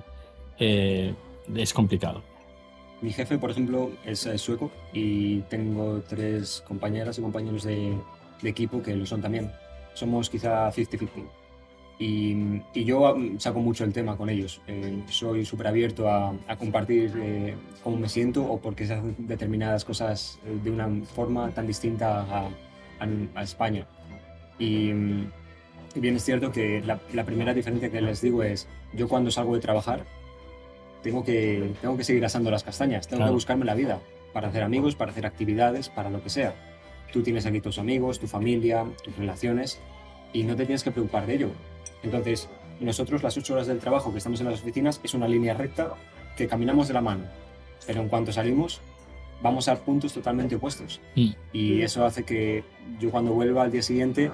eh, 0.58 1.14
es 1.54 1.72
complicado. 1.72 2.22
Mi 3.02 3.12
jefe, 3.12 3.36
por 3.38 3.50
ejemplo, 3.50 3.90
es, 4.04 4.24
eh, 4.26 4.38
sueco 4.38 4.70
y 4.92 5.40
tengo 5.42 6.00
tres 6.08 6.62
compañeras 6.66 7.18
y 7.18 7.22
compañeros 7.22 7.64
de, 7.64 7.94
equipo 8.42 8.82
que 8.82 8.94
lo 8.96 9.04
son 9.06 9.20
también. 9.22 9.50
Somos 9.94 10.30
quizá 10.30 10.70
50-50. 10.70 11.08
Y, 11.98 12.60
y, 12.74 12.84
yo 12.84 13.16
mm, 13.16 13.38
saco 13.38 13.60
mucho 13.60 13.84
el 13.84 13.92
tema 13.92 14.16
con 14.16 14.28
ellos. 14.28 14.60
Eh, 14.66 15.02
soy 15.08 15.46
súper 15.46 15.68
abierto 15.68 16.10
a, 16.10 16.34
a 16.46 16.56
compartir 16.56 17.12
eh, 17.16 17.54
cómo 17.82 17.96
me 17.96 18.08
siento 18.08 18.44
o 18.44 18.60
por 18.60 18.74
qué 18.74 18.86
se 18.86 18.94
hacen 18.94 19.16
determinadas 19.18 19.84
cosas 19.84 20.38
eh, 20.44 20.58
de 20.62 20.70
una 20.70 20.88
forma 21.14 21.50
tan 21.50 21.66
distinta 21.66 22.20
a, 22.20 22.48
a, 23.00 23.08
a 23.34 23.42
España. 23.42 23.86
Y, 24.58 24.92
mm, 24.92 25.32
y, 25.94 26.00
bien 26.00 26.16
es 26.16 26.24
cierto 26.24 26.52
que 26.52 26.82
la, 26.82 27.00
la, 27.14 27.24
primera 27.24 27.54
diferencia 27.54 27.90
que 27.90 28.02
les 28.02 28.20
digo 28.20 28.42
es, 28.42 28.68
yo 28.92 29.08
cuando 29.08 29.30
salgo 29.30 29.54
de 29.54 29.60
trabajar, 29.60 30.04
tengo 31.02 31.24
que, 31.24 31.72
tengo 31.80 31.96
que 31.96 32.04
seguir 32.04 32.24
asando 32.26 32.50
las 32.50 32.62
castañas, 32.62 33.08
tengo 33.08 33.20
claro. 33.20 33.30
que 33.32 33.36
buscarme 33.36 33.64
la 33.64 33.74
vida 33.74 34.00
para 34.34 34.48
hacer 34.48 34.62
amigos, 34.62 34.96
para 34.96 35.12
hacer 35.12 35.24
actividades, 35.24 35.88
para 35.88 36.10
lo 36.10 36.22
que 36.22 36.28
sea. 36.28 36.54
Tú 37.10 37.22
tienes 37.22 37.46
aquí 37.46 37.62
tus 37.62 37.78
amigos, 37.78 38.18
tu 38.18 38.26
familia, 38.26 38.84
tus 39.02 39.16
relaciones 39.16 39.80
y 40.34 40.42
no 40.42 40.56
te 40.56 40.66
tienes 40.66 40.84
que 40.84 40.90
preocupar 40.90 41.26
de 41.26 41.36
ello 41.36 41.50
entonces, 42.02 42.48
nosotros 42.80 43.22
las 43.22 43.36
ocho 43.36 43.54
horas 43.54 43.66
del 43.66 43.78
trabajo 43.78 44.12
que 44.12 44.18
estamos 44.18 44.40
en 44.40 44.50
las 44.50 44.60
oficinas 44.60 45.00
es 45.02 45.14
una 45.14 45.28
línea 45.28 45.54
recta 45.54 45.94
que 46.36 46.46
caminamos 46.46 46.88
de 46.88 46.94
la 46.94 47.00
mano, 47.00 47.24
pero 47.86 48.02
en 48.02 48.08
cuanto 48.08 48.32
salimos 48.32 48.80
vamos 49.42 49.68
a 49.68 49.76
puntos 49.76 50.12
totalmente 50.12 50.56
opuestos. 50.56 51.00
Mm. 51.14 51.30
Y 51.52 51.82
eso 51.82 52.04
hace 52.04 52.24
que 52.24 52.64
yo 52.98 53.10
cuando 53.10 53.32
vuelva 53.32 53.62
al 53.62 53.72
día 53.72 53.82
siguiente, 53.82 54.30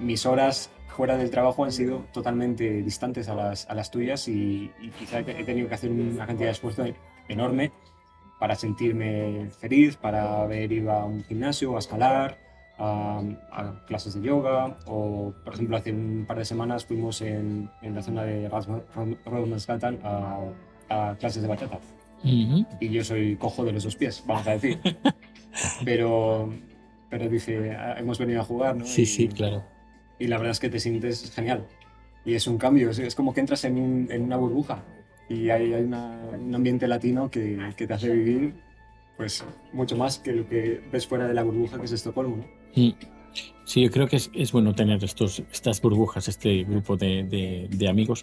mis 0.00 0.26
horas 0.26 0.70
fuera 0.88 1.16
del 1.16 1.30
trabajo 1.30 1.64
han 1.64 1.72
sido 1.72 2.04
totalmente 2.12 2.82
distantes 2.82 3.28
a 3.28 3.34
las, 3.34 3.68
a 3.68 3.74
las 3.74 3.90
tuyas 3.90 4.28
y, 4.28 4.70
y 4.80 4.90
quizá 4.90 5.20
he 5.20 5.44
tenido 5.44 5.68
que 5.68 5.74
hacer 5.74 5.90
una 5.90 6.26
cantidad 6.26 6.48
de 6.48 6.52
esfuerzo 6.52 6.84
enorme 7.28 7.72
para 8.38 8.54
sentirme 8.54 9.50
feliz, 9.58 9.96
para 9.96 10.42
haber 10.42 10.70
ido 10.70 10.92
a 10.92 11.04
un 11.04 11.24
gimnasio, 11.24 11.76
a 11.76 11.78
escalar, 11.78 12.38
a, 12.78 13.22
a, 13.52 13.84
clases 13.86 14.14
de 14.14 14.22
yoga 14.22 14.76
o, 14.86 15.32
por 15.44 15.54
ejemplo, 15.54 15.76
hace 15.76 15.92
un 15.92 16.24
par 16.26 16.38
de 16.38 16.44
semanas 16.44 16.84
fuimos 16.84 17.20
en, 17.20 17.70
en 17.82 17.94
la 17.94 18.02
zona 18.02 18.24
de 18.24 18.48
Radmansgatan 18.48 20.00
a, 20.02 20.40
a 20.88 21.16
clases 21.18 21.42
de 21.42 21.48
bachata. 21.48 21.78
Uh 22.22 22.28
-huh. 22.28 22.66
Y 22.80 22.88
yo 22.88 23.04
soy 23.04 23.36
cojo 23.36 23.64
de 23.64 23.72
los 23.72 23.84
dos 23.84 23.96
pies, 23.96 24.22
vamos 24.26 24.46
a 24.46 24.52
decir. 24.52 24.78
pero, 25.84 26.52
pero 27.10 27.28
dice, 27.28 27.72
ah, 27.72 27.96
hemos 27.98 28.18
venido 28.18 28.40
a 28.40 28.44
jugar, 28.44 28.76
¿no? 28.76 28.84
Sí, 28.84 29.02
y, 29.02 29.06
sí, 29.06 29.28
claro. 29.28 29.62
Y 30.18 30.26
la 30.28 30.38
verdad 30.38 30.52
es 30.52 30.60
que 30.60 30.70
te 30.70 30.80
sientes 30.80 31.30
genial. 31.32 31.66
Y 32.24 32.34
es 32.34 32.46
un 32.46 32.58
cambio, 32.58 32.90
es, 32.90 32.98
es 32.98 33.14
como 33.14 33.34
que 33.34 33.40
entras 33.40 33.64
en, 33.64 33.78
un, 33.78 34.08
en 34.10 34.22
una 34.22 34.36
burbuja 34.36 34.82
y 35.28 35.50
hay, 35.50 35.72
hay 35.74 35.82
una, 35.82 36.18
un 36.38 36.54
ambiente 36.54 36.88
latino 36.88 37.30
que, 37.30 37.58
que 37.76 37.86
te 37.86 37.94
hace 37.94 38.10
vivir 38.10 38.54
pues 39.16 39.44
mucho 39.72 39.96
más 39.96 40.18
que 40.18 40.32
lo 40.32 40.48
que 40.48 40.82
ves 40.90 41.06
fuera 41.06 41.28
de 41.28 41.34
la 41.34 41.42
burbuja 41.42 41.78
que 41.78 41.84
es 41.84 41.92
Estocolmo. 41.92 42.36
¿no? 42.36 42.63
Sí, 43.64 43.82
yo 43.82 43.90
creo 43.90 44.06
que 44.06 44.16
es, 44.16 44.30
es, 44.34 44.52
bueno 44.52 44.74
tener 44.74 45.02
estos, 45.02 45.42
estas 45.50 45.80
burbujas, 45.80 46.28
este 46.28 46.64
grupo 46.64 46.96
de, 46.96 47.24
de, 47.24 47.68
de 47.70 47.88
amigos, 47.88 48.22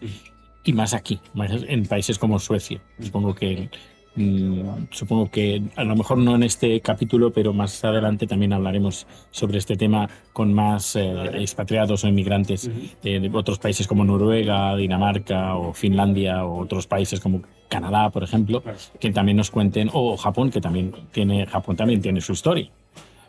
y 0.64 0.74
más 0.74 0.94
aquí, 0.94 1.20
más 1.34 1.52
en 1.68 1.86
países 1.86 2.20
como 2.20 2.40
Suecia. 2.40 2.82
Supongo 3.00 3.34
que 3.34 3.70
mmm, 4.16 4.86
supongo 4.92 5.32
que 5.32 5.64
a 5.76 5.84
lo 5.84 5.96
mejor 5.96 6.20
no 6.20 6.36
en 6.36 6.44
este 6.44 6.80
capítulo, 6.82 7.32
pero 7.32 7.54
más 7.54 7.84
adelante 7.84 8.28
también 8.28 8.54
hablaremos 8.54 9.08
sobre 9.32 9.58
este 9.58 9.78
tema 9.78 10.10
con 10.34 10.54
más 10.54 10.96
eh, 10.96 11.12
expatriados 11.40 12.04
o 12.04 12.08
inmigrantes 12.08 12.70
eh, 13.04 13.20
de 13.20 13.32
otros 13.34 13.58
países 13.58 13.88
como 13.88 14.06
Noruega, 14.06 14.76
Dinamarca 14.76 15.56
o 15.56 15.74
Finlandia 15.74 16.46
o 16.46 16.60
otros 16.60 16.86
países 16.86 17.20
como 17.20 17.42
Canadá, 17.68 18.12
por 18.12 18.24
ejemplo, 18.24 18.64
que 19.00 19.12
también 19.12 19.38
nos 19.38 19.50
cuenten, 19.50 19.90
o 19.94 20.18
Japón, 20.18 20.52
que 20.52 20.62
también 20.62 20.94
tiene, 21.12 21.48
Japón 21.48 21.76
también 21.78 22.02
tiene 22.02 22.22
su 22.22 22.34
historia 22.34 22.70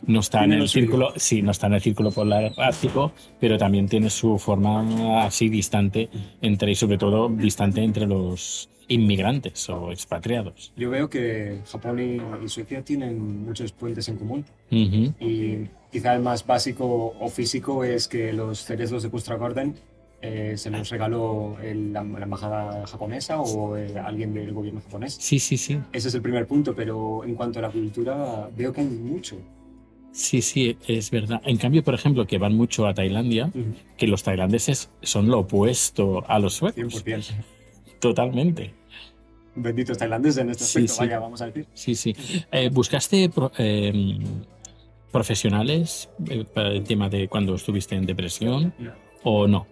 no 0.07 0.19
está 0.19 0.43
en 0.43 0.53
el 0.53 0.67
círculo, 0.67 1.13
sí, 1.15 1.41
no 1.41 1.51
está 1.51 1.67
en 1.67 1.73
el 1.73 1.81
círculo 1.81 2.11
polar 2.11 2.53
ártico, 2.57 3.11
pero 3.39 3.57
también 3.57 3.87
tiene 3.87 4.09
su 4.09 4.37
forma 4.37 5.25
así 5.25 5.49
distante 5.49 6.09
entre 6.41 6.71
y 6.71 6.75
sobre 6.75 6.97
todo 6.97 7.29
distante 7.29 7.81
entre 7.81 8.05
los 8.07 8.69
inmigrantes 8.87 9.69
o 9.69 9.91
expatriados. 9.91 10.73
Yo 10.75 10.89
veo 10.89 11.09
que 11.09 11.59
Japón 11.65 11.99
y, 11.99 12.43
y 12.43 12.49
Suecia 12.49 12.83
tienen 12.83 13.45
muchos 13.45 13.71
puentes 13.71 14.07
en 14.09 14.17
común 14.17 14.45
uh 14.71 14.75
-huh. 14.75 15.13
y 15.19 15.69
quizá 15.91 16.13
el 16.13 16.21
más 16.21 16.45
básico 16.45 17.15
o 17.19 17.29
físico 17.29 17.83
es 17.83 18.07
que 18.07 18.33
los 18.33 18.63
cerezos 18.65 19.03
de 19.03 19.09
Kustragorden 19.09 19.75
eh, 20.21 20.53
se 20.57 20.69
los 20.69 20.89
regaló 20.89 21.57
el, 21.61 21.91
la, 21.91 22.01
la, 22.01 22.23
embajada 22.23 22.87
japonesa 22.87 23.41
o 23.41 23.75
eh, 23.75 23.99
alguien 23.99 24.33
del 24.33 24.53
gobierno 24.53 24.79
japonés. 24.79 25.17
Sí, 25.19 25.37
sí, 25.37 25.57
sí. 25.57 25.79
Ese 25.91 26.07
es 26.07 26.15
el 26.15 26.21
primer 26.21 26.47
punto, 26.47 26.73
pero 26.73 27.25
en 27.25 27.35
cuanto 27.35 27.59
a 27.59 27.63
la 27.63 27.69
cultura 27.69 28.49
veo 28.55 28.71
que 28.71 28.81
hay 28.81 28.87
mucho. 28.87 29.35
Sí, 30.13 30.43
sí, 30.43 30.77
es 30.87 31.09
verdad. 31.09 31.41
En 31.43 31.57
cambio, 31.57 31.83
por 31.83 31.95
ejemplo, 31.95 32.27
que 32.27 32.37
van 32.37 32.55
mucho 32.55 32.85
a 32.85 32.93
Tailandia, 32.93 33.47
uh 33.47 33.57
-huh. 33.57 33.73
que 33.97 34.07
los 34.07 34.21
tailandeses 34.21 34.91
son 35.01 35.27
lo 35.27 35.39
opuesto 35.39 36.23
a 36.27 36.37
los 36.39 36.53
suecos. 36.53 37.03
100%. 37.03 37.33
Totalmente. 37.99 38.73
Benditos 39.55 39.97
tailandeses 39.97 40.37
en 40.41 40.49
este 40.51 40.63
aspecto, 40.63 40.87
sí, 40.87 40.95
sí. 40.95 40.99
vaya, 40.99 41.19
vamos 41.19 41.41
a 41.41 41.47
decir. 41.47 41.65
Sí, 41.73 41.95
sí. 41.95 42.15
Eh, 42.51 42.69
¿Buscaste 42.71 43.29
pro, 43.29 43.51
eh, 43.57 44.19
profesionales 45.11 46.09
eh, 46.29 46.43
para 46.43 46.69
el 46.69 46.83
tema 46.83 47.09
de 47.09 47.27
cuando 47.27 47.55
estuviste 47.55 47.95
en 47.95 48.05
depresión 48.05 48.73
no. 48.79 48.93
o 49.23 49.47
no? 49.47 49.67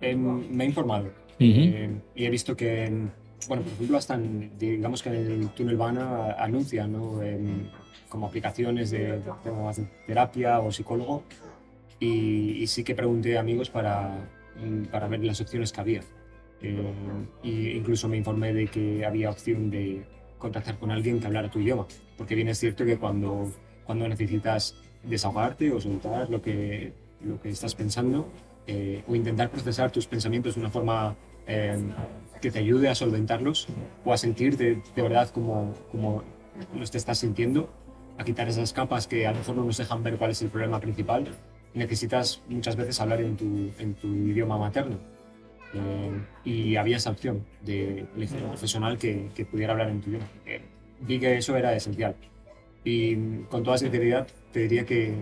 me 0.00 0.64
he 0.64 0.66
informado 0.66 1.06
uh 1.06 1.44
-huh. 1.44 2.00
y 2.14 2.24
he 2.24 2.30
visto 2.30 2.56
que, 2.56 3.08
bueno, 3.48 3.62
por 3.62 3.72
ejemplo, 3.72 3.96
hasta 3.96 4.14
en, 4.14 4.52
digamos 4.58 5.02
que 5.02 5.08
en 5.08 5.16
el 5.16 5.48
túnel 5.50 5.76
Vana 5.76 6.32
anuncian, 6.38 6.92
¿no? 6.92 7.20
como 8.08 8.26
aplicaciones 8.26 8.90
de, 8.90 9.18
de 9.20 9.88
terapia 10.06 10.60
o 10.60 10.72
psicólogo 10.72 11.24
y, 12.00 12.62
y, 12.62 12.66
sí 12.66 12.84
que 12.84 12.94
pregunté 12.94 13.36
a 13.36 13.40
amigos 13.40 13.68
para, 13.68 14.28
para 14.90 15.08
ver 15.08 15.24
las 15.24 15.40
opciones 15.40 15.72
que 15.72 15.80
había. 15.80 16.00
Eh, 16.60 17.74
incluso 17.74 18.08
me 18.08 18.16
informé 18.16 18.52
de 18.52 18.66
que 18.66 19.04
había 19.04 19.30
opción 19.30 19.70
de 19.70 20.04
contactar 20.38 20.78
con 20.78 20.90
alguien 20.90 21.20
que 21.20 21.26
hablara 21.26 21.50
tu 21.50 21.60
idioma, 21.60 21.86
porque 22.16 22.34
bien 22.34 22.48
es 22.48 22.58
cierto 22.58 22.84
que 22.84 22.96
cuando, 22.96 23.52
cuando 23.84 24.08
necesitas 24.08 24.76
desahogarte 25.02 25.70
o 25.72 25.80
soltar 25.80 26.28
lo 26.30 26.42
que, 26.42 26.92
lo 27.24 27.40
que 27.40 27.50
estás 27.50 27.74
pensando 27.74 28.28
eh, 28.66 29.02
o 29.06 29.14
intentar 29.14 29.50
procesar 29.50 29.90
tus 29.90 30.06
pensamientos 30.06 30.54
de 30.54 30.60
una 30.60 30.70
forma 30.70 31.16
eh, 31.46 31.78
que 32.40 32.50
te 32.50 32.58
ayude 32.58 32.88
a 32.88 32.94
solventarlos 32.94 33.68
o 34.04 34.12
a 34.12 34.16
sentir 34.16 34.56
de, 34.56 34.82
verdad 34.96 35.28
como, 35.30 35.74
como 35.90 36.22
los 36.76 36.90
te 36.90 36.98
estás 36.98 37.18
sintiendo, 37.18 37.70
a 38.16 38.24
quitar 38.24 38.48
esas 38.48 38.72
capas 38.72 39.06
que 39.06 39.26
a 39.26 39.32
lo 39.32 39.38
mejor 39.38 39.56
no 39.56 39.64
nos 39.64 39.76
dejan 39.76 40.02
ver 40.02 40.16
cuál 40.16 40.32
es 40.32 40.42
el 40.42 40.48
problema 40.48 40.80
principal, 40.80 41.28
necesitas 41.74 42.42
muchas 42.48 42.76
veces 42.76 43.00
hablar 43.00 43.20
en 43.20 43.36
tu, 43.36 43.70
en 43.78 43.94
tu 43.94 44.08
idioma 44.08 44.58
materno. 44.58 44.96
Eh, 45.74 46.24
y 46.44 46.76
había 46.76 46.96
esa 46.96 47.10
opción 47.10 47.44
de 47.62 48.06
elegir 48.16 48.42
un 48.42 48.48
profesional 48.48 48.96
que, 48.96 49.28
que, 49.34 49.44
pudiera 49.44 49.72
hablar 49.72 49.90
en 49.90 50.00
tu 50.00 50.10
idioma. 50.10 50.26
Eh, 50.46 50.62
vi 51.00 51.20
que 51.20 51.36
eso 51.36 51.56
era 51.56 51.74
esencial. 51.74 52.16
Y 52.84 53.42
con 53.50 53.62
toda 53.62 53.76
sinceridad 53.76 54.26
te 54.52 54.60
diría 54.60 54.86
que 54.86 55.14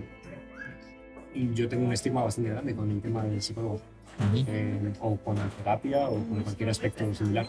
yo 1.55 1.69
tengo 1.69 1.85
un 1.85 1.93
estigma 1.93 2.23
bastante 2.23 2.51
grande 2.51 2.75
con 2.75 2.91
el 2.91 3.01
tema 3.01 3.25
del 3.25 3.43
psicólogo, 3.43 3.81
uh 4.19 4.35
-huh. 4.35 4.45
eh, 4.49 4.93
o 5.01 5.17
con 5.17 5.37
la 5.37 5.49
terapia, 5.49 6.09
o 6.09 6.15
con 6.15 6.43
cualquier 6.43 6.69
aspecto 6.71 7.15
similar. 7.15 7.47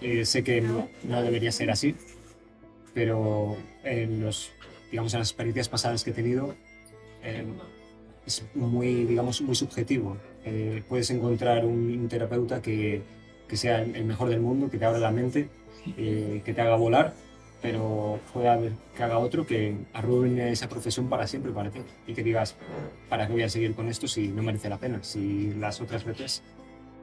Eh, 0.00 0.24
sé 0.24 0.42
que 0.42 0.60
no, 0.60 0.88
no 1.04 1.22
debería 1.22 1.52
ser 1.52 1.70
así, 1.70 1.94
pero 2.94 3.56
en 3.84 4.22
los, 4.22 4.50
digamos, 4.90 5.12
en 5.14 5.20
las 5.20 5.28
experiencias 5.30 5.68
pasadas 5.68 6.04
que 6.04 6.10
he 6.10 6.14
tenido 6.14 6.54
eh, 7.22 7.44
es 8.26 8.44
muy, 8.54 9.04
digamos, 9.04 9.40
muy 9.42 9.54
subjetivo. 9.54 10.16
Eh, 10.44 10.82
puedes 10.88 11.10
encontrar 11.10 11.64
un, 11.64 11.98
un 11.98 12.08
terapeuta 12.08 12.60
que, 12.62 13.02
que, 13.48 13.56
sea 13.56 13.82
el 13.82 14.04
mejor 14.04 14.28
del 14.28 14.40
mundo, 14.40 14.70
que 14.70 14.78
te 14.78 14.84
abra 14.84 14.98
la 14.98 15.10
mente, 15.10 15.48
eh, 15.96 16.42
que 16.44 16.54
te 16.54 16.60
haga 16.60 16.76
volar, 16.76 17.14
pero 17.62 18.18
puede 18.32 18.48
haber 18.48 18.72
que 18.96 19.02
haga 19.04 19.18
otro 19.18 19.46
que 19.46 19.76
arruine 19.94 20.50
esa 20.50 20.68
profesión 20.68 21.08
para 21.08 21.26
siempre 21.28 21.52
para 21.52 21.70
ti 21.70 21.80
y 22.06 22.12
que 22.12 22.22
digas, 22.22 22.56
¿para 23.08 23.26
qué 23.26 23.32
voy 23.32 23.42
a 23.44 23.48
seguir 23.48 23.74
con 23.74 23.88
esto 23.88 24.08
si 24.08 24.28
no 24.28 24.42
merece 24.42 24.68
la 24.68 24.78
pena? 24.78 25.02
Si 25.02 25.54
las 25.54 25.80
otras 25.80 26.04
veces... 26.04 26.42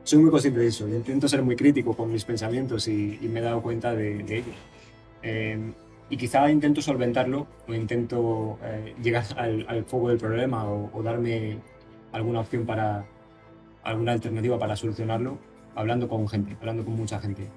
Soy 0.03 0.19
muy 0.19 0.31
consciente 0.31 0.59
de 0.59 0.67
eso, 0.67 0.87
intento 0.87 1.27
ser 1.27 1.41
muy 1.43 1.55
crítico 1.55 1.95
con 1.95 2.11
mis 2.11 2.25
pensamientos 2.25 2.87
y, 2.87 3.19
y 3.21 3.27
me 3.27 3.39
he 3.39 3.43
dado 3.43 3.61
cuenta 3.61 3.93
de, 3.93 4.23
de 4.23 4.37
ello. 4.37 4.51
Eh, 5.21 5.71
y 6.09 6.17
quizá 6.17 6.49
intento 6.49 6.81
solventarlo 6.81 7.47
o 7.67 7.73
intento 7.73 8.57
eh, 8.63 8.95
llegar 9.01 9.25
al, 9.37 9.65
al, 9.69 9.85
foco 9.85 10.09
del 10.09 10.17
problema 10.17 10.65
o, 10.65 10.89
o, 10.93 11.03
darme 11.03 11.59
alguna 12.11 12.39
opción 12.39 12.65
para 12.65 13.05
alguna 13.83 14.13
alternativa 14.13 14.57
para 14.57 14.75
solucionarlo 14.75 15.37
hablando 15.75 16.09
con 16.09 16.27
gente, 16.27 16.57
hablando 16.59 16.83
con 16.83 16.95
mucha 16.95 17.19
gente. 17.19 17.47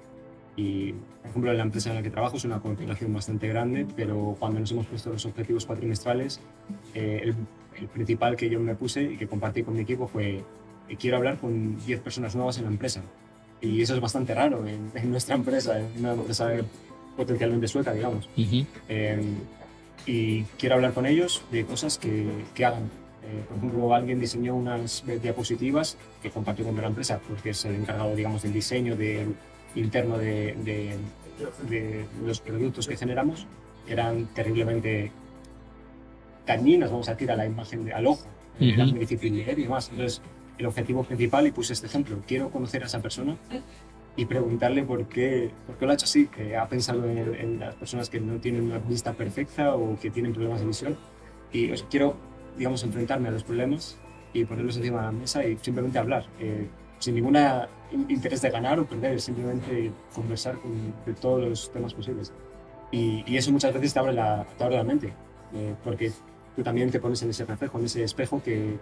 Y, 0.55 0.91
por 0.91 1.29
ejemplo, 1.29 1.51
en 1.51 1.57
la 1.57 1.63
empresa 1.63 1.89
en 1.89 1.95
la 1.95 2.03
que 2.03 2.11
trabajo 2.11 2.37
es 2.37 2.45
una 2.45 2.59
corporación 2.59 3.13
bastante 3.13 3.47
grande, 3.47 3.87
pero 3.95 4.35
cuando 4.39 4.59
nos 4.59 4.71
hemos 4.71 4.85
puesto 4.85 5.11
los 5.11 5.25
objetivos 5.25 5.65
cuatrimestrales, 5.65 6.39
eh, 6.93 7.21
el, 7.23 7.35
el, 7.79 7.87
principal 7.87 8.35
que 8.35 8.49
yo 8.49 8.59
me 8.59 8.75
puse 8.75 9.03
y 9.03 9.17
que 9.17 9.27
compartí 9.27 9.63
con 9.63 9.73
mi 9.73 9.81
equipo 9.81 10.07
fue 10.07 10.43
que 10.87 10.95
quiero 10.95 11.17
hablar 11.17 11.39
con 11.39 11.83
10 11.83 12.01
personas 12.01 12.35
nuevas 12.35 12.57
en 12.57 12.65
la 12.65 12.69
empresa. 12.69 13.01
Y 13.61 13.81
eso 13.81 13.95
es 13.95 14.01
bastante 14.01 14.35
raro 14.35 14.67
en, 14.67 14.91
en 14.95 15.09
nuestra 15.09 15.35
empresa, 15.35 15.79
en 15.79 15.99
una 15.99 16.13
empresa 16.13 16.51
potencialmente 17.17 17.67
sueca, 17.67 17.93
digamos. 17.93 18.29
Uh 18.37 18.41
-huh. 18.41 18.65
eh, 18.89 19.21
y 20.05 20.43
quiero 20.59 20.75
hablar 20.75 20.93
con 20.93 21.05
ellos 21.05 21.43
de 21.51 21.65
cosas 21.65 21.97
que, 21.97 22.27
que 22.53 22.65
hagan 22.65 22.89
Eh, 23.23 23.43
por 23.47 23.57
ejemplo, 23.57 23.93
alguien 23.93 24.19
diseñó 24.19 24.53
unas 24.55 25.03
diapositivas 25.21 25.97
que 26.21 26.29
compartió 26.29 26.65
con 26.65 26.75
la 26.75 26.87
empresa 26.87 27.21
porque 27.27 27.51
es 27.51 27.63
el 27.65 27.75
encargado, 27.75 28.15
digamos, 28.15 28.43
del 28.43 28.51
diseño 28.51 28.95
de, 28.97 29.25
interno 29.75 30.17
de, 30.17 30.55
de, 30.63 30.97
de, 31.69 32.05
los 32.25 32.39
productos 32.41 32.87
que 32.87 32.95
generamos, 32.95 33.47
eran 33.87 34.27
terriblemente 34.33 35.11
dañinas, 36.45 36.91
vamos 36.91 37.09
a 37.09 37.13
decir, 37.13 37.31
a 37.31 37.35
la 37.35 37.45
imagen, 37.45 37.91
al 37.91 38.07
ojo, 38.07 38.25
uh 38.59 38.63
-huh. 38.63 38.73
era 38.73 38.85
muy 38.85 38.99
difícil 38.99 39.35
leer 39.37 39.57
y 39.59 39.63
demás. 39.63 39.89
Entonces, 39.91 40.21
el 40.57 40.65
objetivo 40.65 41.03
principal, 41.03 41.47
y 41.47 41.51
puse 41.51 41.73
este 41.73 41.87
ejemplo, 41.87 42.17
quiero 42.27 42.49
conocer 42.49 42.83
a 42.83 42.85
esa 42.85 43.01
persona 43.01 43.35
y 44.15 44.25
preguntarle 44.25 44.83
por 44.83 45.07
qué, 45.07 45.49
por 45.65 45.77
qué 45.77 45.85
lo 45.85 45.91
ha 45.91 45.95
hecho 45.95 46.05
así, 46.05 46.27
que 46.27 46.55
ha 46.55 46.67
pensado 46.67 47.09
en, 47.09 47.33
en 47.35 47.59
las 47.59 47.75
personas 47.75 48.09
que 48.09 48.19
no 48.19 48.39
tienen 48.39 48.61
una 48.63 48.77
vista 48.77 49.13
perfecta 49.13 49.75
o 49.75 49.97
que 49.99 50.11
tienen 50.11 50.33
problemas 50.33 50.59
de 50.59 50.67
visión. 50.67 50.97
Y 51.51 51.71
o 51.71 51.77
sea, 51.77 51.87
quiero, 51.89 52.15
digamos, 52.57 52.83
enfrentarme 52.83 53.29
a 53.29 53.31
los 53.31 53.43
problemas 53.43 53.97
y 54.33 54.45
ponerlos 54.45 54.77
encima 54.77 54.99
de 54.99 55.05
la 55.05 55.11
mesa 55.11 55.45
y 55.45 55.57
simplemente 55.61 55.97
hablar, 55.99 56.25
eh, 56.39 56.67
sin 57.03 57.15
ningún 57.15 57.37
interés 58.07 58.41
de 58.41 58.49
ganar 58.49 58.79
o 58.79 58.85
perder, 58.85 59.19
simplemente 59.19 59.91
conversar 60.15 60.57
con, 60.59 60.71
de 61.05 61.13
todos 61.13 61.41
los 61.49 61.71
temas 61.71 61.93
posibles. 61.93 62.31
Y, 62.91 63.23
y, 63.27 63.35
eso 63.35 63.51
muchas 63.51 63.73
veces 63.73 63.93
te 63.93 63.99
abre 63.99 64.13
la, 64.13 64.45
te 64.57 64.63
abre 64.63 64.77
la 64.77 64.83
mente, 64.83 65.13
eh, 65.53 65.75
porque 65.83 66.11
tú 66.55 66.63
también 66.63 66.89
te 66.91 66.99
pones 66.99 67.21
en 67.23 67.31
ese 67.31 67.43
reflejo, 67.43 67.77
en 67.79 67.85
ese 67.85 68.03
espejo 68.03 68.41
que, 68.41 68.77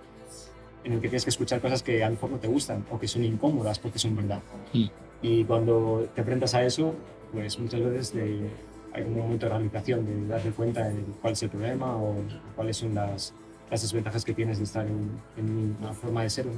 en 0.83 0.93
el 0.93 1.01
que 1.01 1.07
tienes 1.07 1.23
que 1.23 1.31
escuchar 1.31 1.61
cosas 1.61 1.81
que 1.81 2.03
a 2.03 2.09
lo 2.09 2.13
mejor 2.13 2.29
no 2.29 2.37
te 2.37 2.47
gustan 2.47 2.85
o 2.91 2.99
que 2.99 3.07
son 3.07 3.23
incómodas 3.23 3.79
porque 3.79 3.97
son 3.97 4.15
verdad. 4.15 4.41
Sí. 4.71 4.91
Y 5.23 5.43
cuando 5.45 6.07
te 6.13 6.21
enfrentas 6.21 6.53
a 6.53 6.63
eso, 6.63 6.93
pues 7.31 7.57
muchas 7.57 7.81
veces 7.81 8.13
de, 8.13 8.49
hay 8.93 9.03
un 9.03 9.17
momento 9.17 9.47
de 9.47 9.53
realización, 9.53 10.05
de 10.05 10.27
darte 10.27 10.51
cuenta 10.51 10.89
de 10.89 11.01
cuál 11.21 11.33
es 11.33 11.41
el 11.41 11.49
problema 11.49 11.95
o 11.95 12.15
cuáles 12.55 12.77
son 12.77 12.93
las, 12.93 13.33
las 13.71 13.81
desventajas 13.81 14.23
que 14.23 14.33
tienes 14.33 14.59
de 14.59 14.65
estar 14.65 14.85
en, 14.85 15.09
en 15.37 15.77
una 15.79 15.93
forma 15.93 16.21
de 16.21 16.29
ser. 16.29 16.45
¿no? 16.45 16.53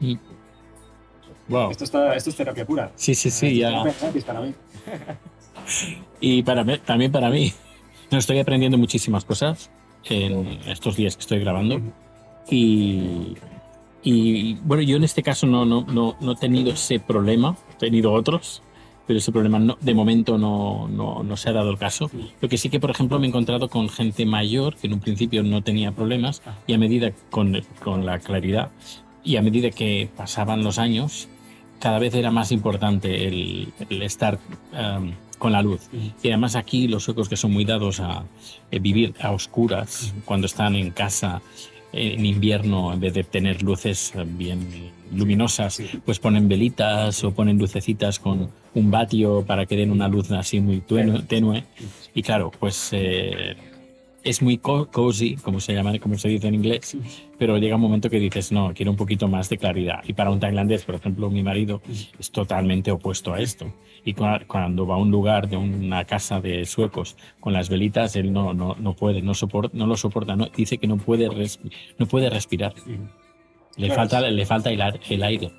Y... 0.00 0.18
Wow. 1.48 1.70
Esto, 1.70 1.84
está, 1.84 2.14
esto 2.14 2.30
es 2.30 2.36
terapia 2.36 2.64
pura. 2.64 2.92
Sí, 2.96 3.14
sí, 3.14 3.30
sí. 3.30 3.62
Esto 3.62 3.84
ya. 3.84 4.08
es 4.14 4.24
para 4.24 4.40
mí. 4.40 4.54
y 6.20 6.42
para 6.42 6.64
mí, 6.64 6.78
también 6.84 7.12
para 7.12 7.30
mí. 7.30 7.52
No 8.10 8.18
estoy 8.18 8.38
aprendiendo 8.38 8.78
muchísimas 8.78 9.24
cosas 9.24 9.70
en 10.04 10.46
estos 10.66 10.96
días 10.96 11.16
que 11.16 11.20
estoy 11.20 11.40
grabando. 11.40 11.80
Y, 12.48 13.34
y 14.02 14.54
bueno, 14.62 14.82
yo 14.82 14.96
en 14.96 15.04
este 15.04 15.22
caso 15.22 15.46
no, 15.46 15.64
no, 15.64 15.84
no, 15.86 16.16
no 16.20 16.32
he 16.32 16.36
tenido 16.36 16.72
ese 16.72 17.00
problema, 17.00 17.56
he 17.72 17.76
tenido 17.76 18.12
otros, 18.12 18.62
pero 19.06 19.18
ese 19.18 19.32
problema 19.32 19.58
no, 19.58 19.76
de 19.80 19.94
momento 19.94 20.38
no, 20.38 20.88
no, 20.88 21.22
no, 21.22 21.36
se 21.36 21.50
ha 21.50 21.52
dado 21.52 21.70
el 21.70 21.78
caso. 21.78 22.10
Lo 22.40 22.48
que 22.48 22.58
sí 22.58 22.68
que, 22.68 22.80
por 22.80 22.90
ejemplo, 22.90 23.18
me 23.18 23.26
he 23.26 23.28
encontrado 23.28 23.68
con 23.68 23.88
gente 23.88 24.24
mayor 24.26 24.76
que 24.76 24.86
en 24.86 24.94
un 24.94 25.00
principio 25.00 25.42
no 25.42 25.62
tenía 25.62 25.92
problemas 25.92 26.42
y 26.66 26.74
a 26.74 26.78
medida 26.78 27.12
con, 27.30 27.62
con 27.82 28.06
la 28.06 28.18
claridad 28.18 28.70
y 29.22 29.36
a 29.36 29.42
medida 29.42 29.70
que 29.70 30.08
pasaban 30.14 30.62
los 30.62 30.78
años, 30.78 31.28
cada 31.84 31.98
vez 31.98 32.14
era 32.14 32.30
más 32.30 32.50
importante 32.50 33.28
el, 33.28 33.68
el 33.90 34.00
estar 34.00 34.38
um, 34.72 35.12
con 35.36 35.52
la 35.52 35.60
luz. 35.60 35.82
Y 36.22 36.28
además 36.28 36.56
aquí 36.56 36.88
los 36.88 37.04
suecos 37.04 37.28
que 37.28 37.36
son 37.36 37.52
muy 37.52 37.66
dados 37.66 38.00
a, 38.00 38.20
a 38.20 38.24
vivir 38.80 39.12
a 39.20 39.32
oscuras 39.32 40.14
cuando 40.24 40.46
están 40.46 40.76
en 40.76 40.92
casa 40.92 41.42
en 41.92 42.24
invierno, 42.24 42.90
en 42.94 43.00
vez 43.00 43.12
de 43.12 43.22
tener 43.22 43.62
luces 43.62 44.14
bien 44.24 44.66
luminosas, 45.12 45.82
pues 46.06 46.18
ponen 46.18 46.48
velitas 46.48 47.22
o 47.22 47.32
ponen 47.32 47.58
lucecitas 47.58 48.18
con 48.18 48.48
un 48.72 48.90
vatio 48.90 49.44
para 49.44 49.66
que 49.66 49.76
den 49.76 49.90
una 49.90 50.08
luz 50.08 50.30
así 50.30 50.60
muy 50.60 50.80
tenue. 50.80 51.64
Y 52.14 52.22
claro, 52.22 52.50
pues 52.58 52.88
eh, 52.92 53.56
es 54.24 54.40
muy 54.40 54.56
cozy, 54.58 55.36
como 55.36 55.60
se 55.60 55.74
llama, 55.74 55.98
como 55.98 56.16
se 56.16 56.28
dice 56.28 56.48
en 56.48 56.54
inglés, 56.54 56.96
pero 57.38 57.58
llega 57.58 57.76
un 57.76 57.82
momento 57.82 58.08
que 58.08 58.18
dices, 58.18 58.50
no, 58.50 58.72
quiero 58.74 58.90
un 58.90 58.96
poquito 58.96 59.28
más 59.28 59.50
de 59.50 59.58
claridad. 59.58 60.02
Y 60.08 60.14
para 60.14 60.30
un 60.30 60.40
tailandés, 60.40 60.84
por 60.84 60.94
ejemplo, 60.94 61.28
mi 61.30 61.42
marido 61.42 61.82
es 62.18 62.30
totalmente 62.30 62.90
opuesto 62.90 63.34
a 63.34 63.40
esto. 63.40 63.72
Y 64.04 64.14
cuando 64.14 64.86
va 64.86 64.94
a 64.94 64.98
un 64.98 65.10
lugar 65.10 65.48
de 65.48 65.58
una 65.58 66.04
casa 66.06 66.40
de 66.40 66.64
suecos 66.64 67.16
con 67.38 67.52
las 67.52 67.68
velitas, 67.68 68.16
él 68.16 68.32
no, 68.32 68.54
no, 68.54 68.74
no 68.78 68.96
puede, 68.96 69.20
no, 69.20 69.34
soporta, 69.34 69.76
no 69.76 69.86
lo 69.86 69.96
soporta, 69.96 70.34
no, 70.36 70.46
dice 70.46 70.78
que 70.78 70.86
no 70.86 70.96
puede, 70.96 71.28
no 71.98 72.06
puede 72.06 72.30
respirar. 72.30 72.74
Le, 73.76 73.86
claro. 73.88 73.94
falta, 73.94 74.20
le 74.22 74.46
falta 74.46 74.70
el, 74.70 74.82
el 75.10 75.22
aire. 75.22 75.52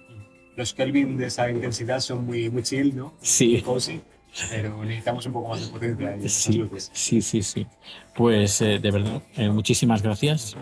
Los 0.55 0.73
Kelvin 0.73 1.17
de 1.17 1.27
esa 1.27 1.51
intensidad 1.51 1.99
son 1.99 2.25
muy, 2.25 2.49
muy 2.49 2.63
chill, 2.63 2.95
¿no? 2.95 3.13
Sí. 3.19 3.61
Cozy 3.61 4.01
pero 4.49 4.83
necesitamos 4.83 5.25
un 5.25 5.33
poco 5.33 5.49
más 5.49 5.65
de 5.65 5.71
potencia. 5.71 6.17
Y 6.17 6.29
sí, 6.29 6.69
sí, 6.91 7.21
sí, 7.21 7.41
sí. 7.41 7.67
Pues 8.15 8.61
eh, 8.61 8.79
de 8.79 8.91
verdad, 8.91 9.21
eh, 9.37 9.49
muchísimas 9.49 10.01
gracias 10.01 10.55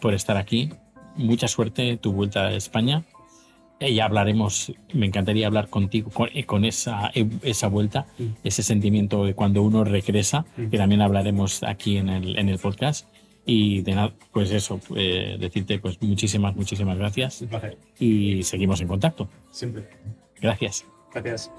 por 0.00 0.14
estar 0.14 0.36
aquí. 0.36 0.70
Mucha 1.16 1.48
suerte 1.48 1.96
tu 1.96 2.12
vuelta 2.12 2.46
a 2.46 2.52
España. 2.54 3.04
Eh, 3.78 3.94
ya 3.94 4.04
hablaremos, 4.04 4.72
me 4.92 5.06
encantaría 5.06 5.46
hablar 5.46 5.68
contigo 5.68 6.10
con, 6.10 6.28
con 6.44 6.64
esa, 6.64 7.10
esa 7.42 7.68
vuelta, 7.68 8.06
mm. 8.18 8.24
ese 8.44 8.62
sentimiento 8.62 9.24
de 9.24 9.34
cuando 9.34 9.62
uno 9.62 9.84
regresa, 9.84 10.44
mm. 10.56 10.68
que 10.68 10.76
también 10.76 11.00
hablaremos 11.00 11.62
aquí 11.62 11.96
en 11.96 12.10
el, 12.10 12.38
en 12.38 12.48
el 12.48 12.58
podcast. 12.58 13.06
Y 13.46 13.80
de 13.82 13.94
nada, 13.94 14.12
pues 14.32 14.50
eso, 14.50 14.80
eh, 14.96 15.36
decirte 15.40 15.78
pues 15.78 16.00
muchísimas, 16.02 16.54
muchísimas 16.54 16.98
gracias. 16.98 17.40
Un 17.40 17.48
placer. 17.48 17.78
Y 17.98 18.42
seguimos 18.42 18.80
en 18.82 18.88
contacto. 18.88 19.28
Siempre. 19.50 19.88
Gracias. 20.40 20.84
Gracias. 21.12 21.50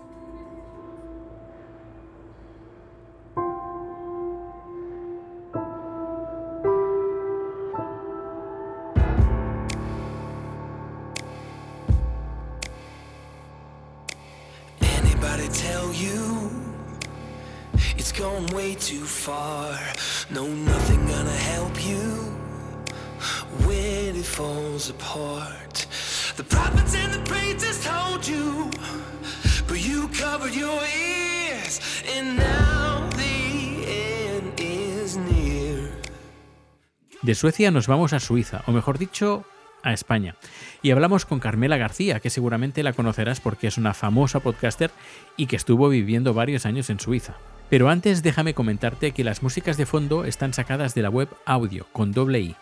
Suecia 37.42 37.72
nos 37.72 37.88
vamos 37.88 38.14
a 38.14 38.20
Suiza, 38.20 38.62
o 38.68 38.72
mejor 38.72 39.00
dicho, 39.00 39.46
a 39.82 39.94
España. 39.94 40.36
Y 40.84 40.92
hablamos 40.92 41.26
con 41.26 41.40
Carmela 41.40 41.76
García, 41.76 42.20
que 42.20 42.30
seguramente 42.30 42.84
la 42.84 42.94
conocerás 42.94 43.42
porque 43.42 43.66
es 43.66 43.80
una 43.80 43.96
famosa 43.96 44.42
podcaster 44.42 44.92
y 45.38 45.48
que 45.48 45.56
estuvo 45.56 45.90
viviendo 45.90 46.36
varios 46.36 46.68
años 46.68 46.92
en 46.92 47.00
Suiza. 47.00 47.38
Pero 47.68 47.90
antes 47.90 48.22
déjame 48.22 48.54
comentarte 48.54 49.12
que 49.12 49.24
las 49.24 49.42
músicas 49.42 49.76
de 49.78 49.88
fondo 49.88 50.24
están 50.24 50.54
sacadas 50.54 50.94
de 50.94 51.02
la 51.02 51.10
web 51.10 51.30
Audio, 51.48 51.88
con 51.92 52.12
doble 52.12 52.42
I. 52.42 52.56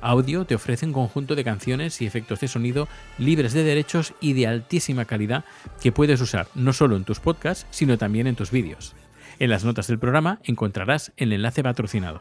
Audio 0.00 0.44
te 0.46 0.56
ofrece 0.56 0.84
un 0.84 0.92
conjunto 0.92 1.36
de 1.36 1.44
canciones 1.44 2.02
y 2.02 2.06
efectos 2.06 2.40
de 2.40 2.48
sonido 2.48 2.88
libres 3.18 3.52
de 3.52 3.62
derechos 3.62 4.14
y 4.20 4.32
de 4.32 4.48
altísima 4.48 5.04
calidad 5.04 5.44
que 5.80 5.92
puedes 5.92 6.20
usar 6.20 6.48
no 6.56 6.72
solo 6.72 6.96
en 6.96 7.04
tus 7.04 7.20
podcasts, 7.20 7.68
sino 7.70 7.98
también 7.98 8.26
en 8.26 8.34
tus 8.34 8.50
vídeos. 8.50 8.96
En 9.38 9.50
las 9.50 9.64
notas 9.64 9.86
del 9.86 9.98
programa 9.98 10.40
encontrarás 10.44 11.12
el 11.16 11.32
enlace 11.32 11.62
patrocinado. 11.62 12.20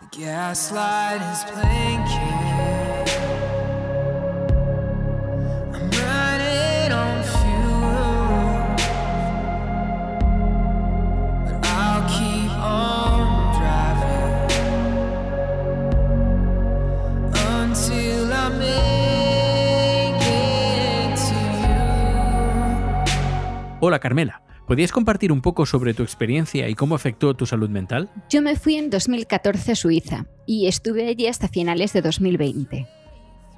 Hola 23.85 23.99
Carmela, 23.99 24.42
¿podrías 24.67 24.91
compartir 24.91 25.31
un 25.31 25.41
poco 25.41 25.65
sobre 25.65 25.93
tu 25.93 26.03
experiencia 26.03 26.69
y 26.69 26.75
cómo 26.75 26.95
afectó 26.95 27.35
tu 27.35 27.45
salud 27.45 27.69
mental? 27.69 28.09
Yo 28.29 28.41
me 28.41 28.55
fui 28.55 28.75
en 28.75 28.89
2014 28.89 29.71
a 29.71 29.75
Suiza 29.75 30.25
y 30.45 30.67
estuve 30.67 31.07
allí 31.07 31.27
hasta 31.27 31.47
finales 31.47 31.93
de 31.93 32.01
2020. 32.01 32.87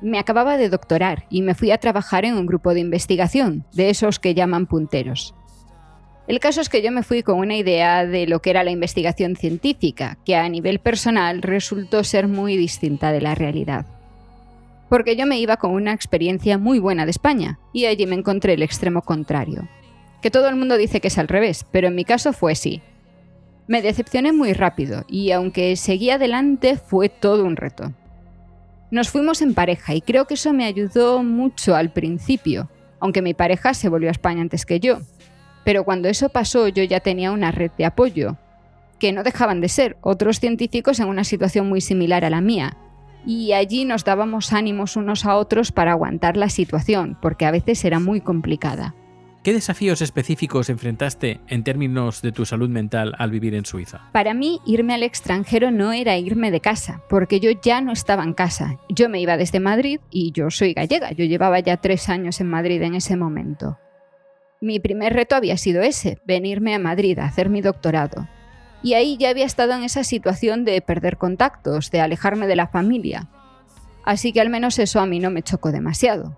Me 0.02 0.20
acababa 0.20 0.58
de 0.58 0.70
doctorar 0.70 1.26
y 1.30 1.42
me 1.42 1.56
fui 1.56 1.72
a 1.72 1.78
trabajar 1.78 2.26
en 2.26 2.36
un 2.36 2.46
grupo 2.46 2.74
de 2.74 2.82
investigación, 2.82 3.66
de 3.74 3.90
esos 3.90 4.20
que 4.20 4.34
llaman 4.34 4.68
punteros. 4.68 5.34
El 6.28 6.40
caso 6.40 6.60
es 6.60 6.70
que 6.70 6.82
yo 6.82 6.92
me 6.92 7.04
fui 7.04 7.22
con 7.22 7.38
una 7.38 7.56
idea 7.56 8.06
de 8.06 8.26
lo 8.26 8.42
que 8.42 8.50
era 8.50 8.64
la 8.64 8.72
investigación 8.72 9.36
científica, 9.36 10.18
que 10.26 10.36
a 10.36 10.50
nivel 10.50 10.80
personal 10.80 11.44
resultó 11.44 12.04
ser 12.04 12.28
muy 12.28 12.58
distinta 12.58 13.12
de 13.12 13.22
la 13.22 13.36
realidad. 13.36 13.86
Porque 14.90 15.16
yo 15.16 15.26
me 15.28 15.40
iba 15.40 15.58
con 15.58 15.72
una 15.72 15.94
experiencia 15.94 16.58
muy 16.58 16.80
buena 16.80 17.06
de 17.06 17.12
España 17.12 17.60
y 17.74 17.86
allí 17.86 18.06
me 18.08 18.16
encontré 18.16 18.54
el 18.54 18.64
extremo 18.64 19.02
contrario 19.02 19.68
que 20.22 20.32
todo 20.32 20.50
el 20.50 20.56
mundo 20.56 20.78
dice 20.78 21.00
que 21.02 21.10
es 21.10 21.18
al 21.18 21.28
revés, 21.28 21.66
pero 21.72 21.88
en 21.88 21.96
mi 21.96 22.06
caso 22.06 22.34
fue 22.34 22.54
así. 22.54 22.82
Me 23.68 23.82
decepcioné 23.82 24.32
muy 24.32 24.54
rápido 24.54 25.06
y 25.08 25.32
aunque 25.32 25.76
seguí 25.76 26.10
adelante 26.10 26.78
fue 26.78 27.10
todo 27.10 27.46
un 27.46 27.56
reto. 27.56 27.94
Nos 28.92 29.10
fuimos 29.10 29.42
en 29.42 29.54
pareja 29.54 29.96
y 29.96 30.02
creo 30.02 30.26
que 30.26 30.36
eso 30.36 30.54
me 30.54 30.66
ayudó 30.66 31.24
mucho 31.24 31.76
al 31.76 31.92
principio, 31.92 32.70
aunque 33.00 33.22
mi 33.22 33.34
pareja 33.34 33.74
se 33.74 33.90
volvió 33.90 34.10
a 34.10 34.12
España 34.12 34.42
antes 34.42 34.66
que 34.66 34.80
yo. 34.80 35.00
Pero 35.64 35.84
cuando 35.84 36.08
eso 36.08 36.30
pasó 36.30 36.68
yo 36.68 36.84
ya 36.84 37.00
tenía 37.00 37.32
una 37.32 37.52
red 37.52 37.72
de 37.78 37.86
apoyo, 37.86 38.38
que 39.00 39.12
no 39.12 39.24
dejaban 39.24 39.62
de 39.62 39.70
ser 39.70 39.98
otros 40.02 40.40
científicos 40.40 41.00
en 41.00 41.08
una 41.08 41.24
situación 41.24 41.68
muy 41.68 41.82
similar 41.82 42.24
a 42.24 42.30
la 42.30 42.42
mía. 42.42 42.78
Y 43.26 43.54
allí 43.54 43.86
nos 43.86 44.06
dábamos 44.06 44.54
ánimos 44.54 44.96
unos 44.96 45.26
a 45.26 45.36
otros 45.36 45.72
para 45.72 45.92
aguantar 45.92 46.38
la 46.38 46.50
situación, 46.50 47.18
porque 47.22 47.46
a 47.46 47.52
veces 47.52 47.84
era 47.84 48.00
muy 48.00 48.22
complicada. 48.22 48.94
¿Qué 49.46 49.54
desafíos 49.54 50.02
específicos 50.02 50.72
enfrentaste 50.72 51.40
en 51.50 51.64
términos 51.64 52.24
de 52.24 52.32
tu 52.32 52.48
salud 52.48 52.68
mental 52.68 53.14
al 53.20 53.30
vivir 53.30 53.54
en 53.54 53.64
Suiza? 53.64 54.10
Para 54.12 54.34
mí, 54.34 54.60
irme 54.66 54.96
al 54.96 55.04
extranjero 55.04 55.70
no 55.70 55.94
era 55.94 56.18
irme 56.18 56.50
de 56.50 56.62
casa, 56.62 57.04
porque 57.10 57.40
yo 57.40 57.52
ya 57.52 57.80
no 57.80 57.92
estaba 57.92 58.24
en 58.24 58.34
casa. 58.34 58.80
Yo 58.90 59.08
me 59.08 59.22
iba 59.22 59.38
desde 59.38 59.60
Madrid 59.60 60.00
y 60.10 60.32
yo 60.32 60.50
soy 60.50 60.74
gallega, 60.74 61.12
yo 61.12 61.26
llevaba 61.26 61.60
ya 61.60 61.78
tres 61.78 62.10
años 62.10 62.42
en 62.42 62.50
Madrid 62.50 62.82
en 62.82 62.96
ese 62.96 63.18
momento. 63.18 63.78
Mi 64.62 64.80
primer 64.80 65.14
reto 65.14 65.36
había 65.36 65.58
sido 65.58 65.84
ese, 65.84 66.18
venirme 66.26 66.74
a 66.74 66.80
Madrid 66.80 67.20
a 67.20 67.26
hacer 67.26 67.52
mi 67.52 67.62
doctorado. 67.62 68.28
Y 68.82 68.96
ahí 68.96 69.16
ya 69.16 69.30
había 69.30 69.46
estado 69.46 69.74
en 69.74 69.84
esa 69.84 70.04
situación 70.04 70.66
de 70.66 70.82
perder 70.82 71.18
contactos, 71.18 71.92
de 71.92 72.02
alejarme 72.02 72.48
de 72.48 72.56
la 72.56 72.70
familia. 72.70 73.30
Así 74.06 74.34
que 74.34 74.42
al 74.42 74.50
menos 74.50 74.80
eso 74.80 75.02
a 75.02 75.06
mí 75.06 75.20
no 75.20 75.30
me 75.30 75.44
chocó 75.44 75.72
demasiado. 75.72 76.36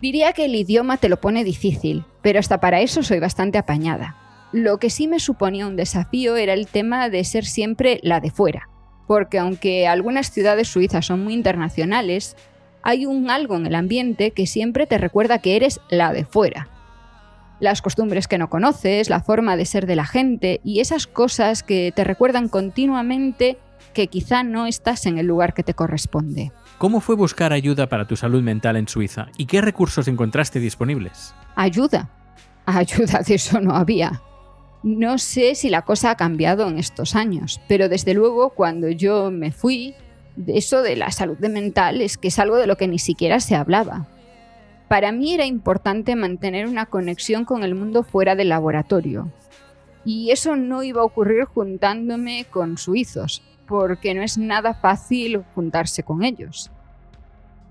Diría 0.00 0.32
que 0.32 0.44
el 0.46 0.54
idioma 0.54 0.96
te 0.96 1.08
lo 1.08 1.20
pone 1.20 1.44
difícil, 1.44 2.04
pero 2.22 2.38
hasta 2.38 2.60
para 2.60 2.80
eso 2.80 3.02
soy 3.02 3.20
bastante 3.20 3.58
apañada. 3.58 4.16
Lo 4.52 4.78
que 4.78 4.90
sí 4.90 5.08
me 5.08 5.18
suponía 5.18 5.66
un 5.66 5.76
desafío 5.76 6.36
era 6.36 6.52
el 6.52 6.66
tema 6.66 7.08
de 7.08 7.24
ser 7.24 7.44
siempre 7.44 8.00
la 8.02 8.20
de 8.20 8.30
fuera, 8.30 8.68
porque 9.06 9.38
aunque 9.38 9.86
algunas 9.86 10.30
ciudades 10.30 10.68
suizas 10.68 11.06
son 11.06 11.24
muy 11.24 11.34
internacionales, 11.34 12.36
hay 12.82 13.06
un 13.06 13.30
algo 13.30 13.56
en 13.56 13.66
el 13.66 13.74
ambiente 13.74 14.30
que 14.32 14.46
siempre 14.46 14.86
te 14.86 14.98
recuerda 14.98 15.38
que 15.38 15.56
eres 15.56 15.80
la 15.88 16.12
de 16.12 16.24
fuera. 16.24 16.68
Las 17.60 17.82
costumbres 17.82 18.28
que 18.28 18.36
no 18.36 18.50
conoces, 18.50 19.08
la 19.08 19.20
forma 19.20 19.56
de 19.56 19.64
ser 19.64 19.86
de 19.86 19.96
la 19.96 20.04
gente 20.04 20.60
y 20.64 20.80
esas 20.80 21.06
cosas 21.06 21.62
que 21.62 21.92
te 21.96 22.04
recuerdan 22.04 22.48
continuamente 22.48 23.58
que 23.94 24.08
quizá 24.08 24.42
no 24.42 24.66
estás 24.66 25.06
en 25.06 25.18
el 25.18 25.26
lugar 25.26 25.54
que 25.54 25.62
te 25.62 25.72
corresponde. 25.72 26.52
¿Cómo 26.78 27.00
fue 27.00 27.14
buscar 27.14 27.52
ayuda 27.52 27.88
para 27.88 28.06
tu 28.06 28.16
salud 28.16 28.42
mental 28.42 28.76
en 28.76 28.88
Suiza 28.88 29.28
y 29.38 29.46
qué 29.46 29.60
recursos 29.60 30.08
encontraste 30.08 30.58
disponibles? 30.58 31.34
Ayuda. 31.54 32.10
Ayuda 32.66 33.20
de 33.20 33.34
eso 33.34 33.60
no 33.60 33.74
había. 33.74 34.22
No 34.82 35.18
sé 35.18 35.54
si 35.54 35.70
la 35.70 35.82
cosa 35.82 36.10
ha 36.10 36.16
cambiado 36.16 36.68
en 36.68 36.78
estos 36.78 37.14
años, 37.14 37.60
pero 37.68 37.88
desde 37.88 38.12
luego 38.12 38.50
cuando 38.50 38.90
yo 38.90 39.30
me 39.30 39.52
fui, 39.52 39.94
eso 40.46 40.82
de 40.82 40.96
la 40.96 41.10
salud 41.10 41.38
mental 41.38 42.00
es 42.00 42.18
que 42.18 42.28
es 42.28 42.38
algo 42.38 42.56
de 42.56 42.66
lo 42.66 42.76
que 42.76 42.88
ni 42.88 42.98
siquiera 42.98 43.40
se 43.40 43.54
hablaba. 43.54 44.08
Para 44.88 45.12
mí 45.12 45.32
era 45.32 45.46
importante 45.46 46.16
mantener 46.16 46.66
una 46.66 46.86
conexión 46.86 47.44
con 47.44 47.62
el 47.62 47.74
mundo 47.74 48.02
fuera 48.02 48.34
del 48.34 48.50
laboratorio. 48.50 49.32
Y 50.04 50.32
eso 50.32 50.56
no 50.56 50.82
iba 50.82 51.00
a 51.00 51.06
ocurrir 51.06 51.44
juntándome 51.44 52.44
con 52.50 52.76
suizos, 52.76 53.42
porque 53.66 54.14
no 54.14 54.22
es 54.22 54.38
nada 54.38 54.74
fácil 54.74 55.42
juntarse 55.54 56.02
con 56.02 56.22
ellos. 56.22 56.70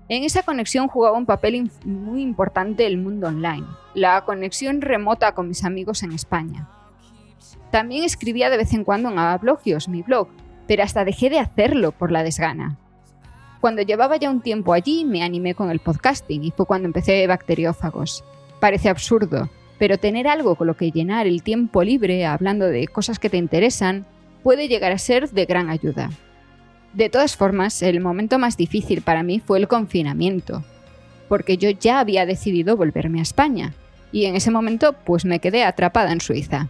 En 0.08 0.22
esa 0.22 0.42
conexión 0.42 0.88
jugaba 0.88 1.16
un 1.16 1.24
papel 1.24 1.70
muy 1.84 2.20
importante 2.20 2.86
el 2.86 2.98
mundo 2.98 3.28
online, 3.28 3.66
la 3.94 4.22
conexión 4.24 4.82
remota 4.82 5.32
con 5.32 5.48
mis 5.48 5.64
amigos 5.64 6.02
en 6.02 6.12
España. 6.12 6.68
También 7.70 8.04
escribía 8.04 8.50
de 8.50 8.58
vez 8.58 8.72
en 8.74 8.84
cuando 8.84 9.08
en 9.08 9.18
Ablogios, 9.18 9.88
mi 9.88 10.02
blog, 10.02 10.28
pero 10.66 10.82
hasta 10.82 11.04
dejé 11.04 11.30
de 11.30 11.38
hacerlo 11.38 11.92
por 11.92 12.12
la 12.12 12.22
desgana. 12.22 12.76
Cuando 13.60 13.80
llevaba 13.80 14.18
ya 14.18 14.30
un 14.30 14.42
tiempo 14.42 14.74
allí 14.74 15.06
me 15.06 15.22
animé 15.22 15.54
con 15.54 15.70
el 15.70 15.80
podcasting 15.80 16.44
y 16.44 16.50
fue 16.50 16.66
cuando 16.66 16.86
empecé 16.86 17.26
Bacteriófagos. 17.26 18.22
Parece 18.60 18.90
absurdo, 18.90 19.48
pero 19.78 19.96
tener 19.96 20.28
algo 20.28 20.54
con 20.54 20.66
lo 20.66 20.76
que 20.76 20.90
llenar 20.90 21.26
el 21.26 21.42
tiempo 21.42 21.82
libre 21.82 22.26
hablando 22.26 22.66
de 22.66 22.86
cosas 22.88 23.18
que 23.18 23.30
te 23.30 23.38
interesan 23.38 24.04
puede 24.44 24.68
llegar 24.68 24.92
a 24.92 24.98
ser 24.98 25.30
de 25.30 25.46
gran 25.46 25.70
ayuda. 25.70 26.10
De 26.92 27.08
todas 27.08 27.36
formas, 27.36 27.82
el 27.82 27.98
momento 28.00 28.38
más 28.38 28.56
difícil 28.56 29.02
para 29.02 29.24
mí 29.24 29.40
fue 29.40 29.58
el 29.58 29.66
confinamiento, 29.66 30.62
porque 31.28 31.56
yo 31.56 31.70
ya 31.70 31.98
había 31.98 32.26
decidido 32.26 32.76
volverme 32.76 33.18
a 33.18 33.22
España, 33.22 33.74
y 34.12 34.26
en 34.26 34.36
ese 34.36 34.52
momento 34.52 34.92
pues 35.04 35.24
me 35.24 35.40
quedé 35.40 35.64
atrapada 35.64 36.12
en 36.12 36.20
Suiza. 36.20 36.68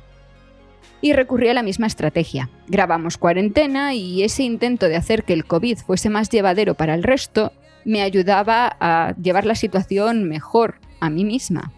Y 1.03 1.13
recurrí 1.13 1.49
a 1.51 1.55
la 1.55 1.63
misma 1.63 1.87
estrategia. 1.87 2.49
Grabamos 2.69 3.19
cuarentena 3.19 3.93
y 3.93 4.23
ese 4.23 4.45
intento 4.45 4.89
de 4.89 4.97
hacer 4.97 5.25
que 5.25 5.35
el 5.35 5.45
COVID 5.45 5.77
fuese 5.79 6.09
más 6.09 6.31
llevadero 6.31 6.75
para 6.75 6.95
el 6.95 7.03
resto 7.03 7.53
me 7.85 8.01
ayudaba 8.01 8.75
a 8.81 9.15
llevar 9.21 9.45
la 9.45 9.57
situación 9.57 10.25
mejor 10.25 10.77
a 11.01 11.11
mí 11.11 11.27
misma. 11.27 11.73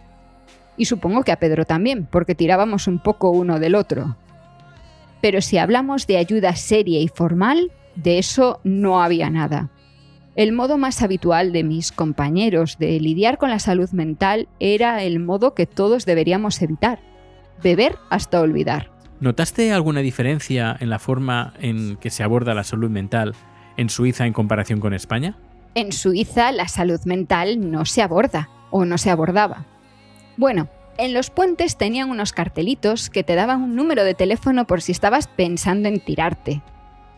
Y 0.77 0.85
supongo 0.85 1.25
que 1.25 1.33
a 1.33 1.41
Pedro 1.41 1.65
también, 1.65 2.07
porque 2.07 2.37
tirábamos 2.37 2.87
un 2.87 3.01
poco 3.03 3.31
uno 3.31 3.59
del 3.59 3.75
otro. 3.75 4.17
Pero 5.21 5.41
si 5.41 5.59
hablamos 5.59 6.07
de 6.07 6.19
ayuda 6.19 6.55
seria 6.57 7.01
y 7.01 7.09
formal, 7.09 7.73
de 7.95 8.19
eso 8.19 8.61
no 8.65 9.03
había 9.03 9.31
nada. 9.31 9.71
El 10.37 10.53
modo 10.53 10.77
más 10.77 11.03
habitual 11.03 11.53
de 11.53 11.65
mis 11.65 11.93
compañeros 11.93 12.77
de 12.79 13.01
lidiar 13.01 13.39
con 13.39 13.49
la 13.49 13.59
salud 13.59 13.91
mental 13.93 14.49
era 14.61 15.03
el 15.03 15.19
modo 15.19 15.55
que 15.55 15.65
todos 15.67 16.05
deberíamos 16.05 16.61
evitar, 16.61 17.01
beber 17.63 17.97
hasta 18.11 18.43
olvidar. 18.43 18.91
¿Notaste 19.19 19.73
alguna 19.73 20.01
diferencia 20.01 20.77
en 20.79 20.91
la 20.91 20.99
forma 20.99 21.55
en 21.59 21.97
que 21.97 22.11
se 22.11 22.23
aborda 22.23 22.53
la 22.53 22.65
salud 22.65 22.91
mental 22.91 23.35
en 23.79 23.89
Suiza 23.89 24.27
en 24.27 24.35
comparación 24.35 24.79
con 24.79 24.93
España? 24.93 25.39
En 25.75 25.93
Suiza 25.93 26.53
la 26.53 26.69
salud 26.69 27.01
mental 27.07 27.71
no 27.71 27.87
se 27.87 28.03
aborda 28.03 28.51
o 28.71 28.85
no 28.85 28.99
se 28.99 29.11
abordaba. 29.11 29.65
Bueno, 30.37 30.69
en 30.99 31.15
los 31.15 31.31
puentes 31.31 31.77
tenían 31.77 32.11
unos 32.11 32.33
cartelitos 32.33 33.11
que 33.11 33.25
te 33.25 33.35
daban 33.35 33.63
un 33.63 33.75
número 33.75 34.05
de 34.05 34.15
teléfono 34.15 34.67
por 34.67 34.83
si 34.83 34.93
estabas 34.93 35.27
pensando 35.29 35.89
en 35.89 36.01
tirarte. 36.01 36.63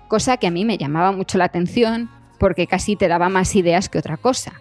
Cosa 0.08 0.36
que 0.36 0.46
a 0.46 0.50
mí 0.50 0.64
me 0.64 0.78
llamaba 0.78 1.12
mucho 1.12 1.38
la 1.38 1.44
atención 1.44 2.10
porque 2.38 2.66
casi 2.66 2.96
te 2.96 3.08
daba 3.08 3.28
más 3.28 3.54
ideas 3.56 3.88
que 3.88 3.98
otra 3.98 4.16
cosa. 4.16 4.60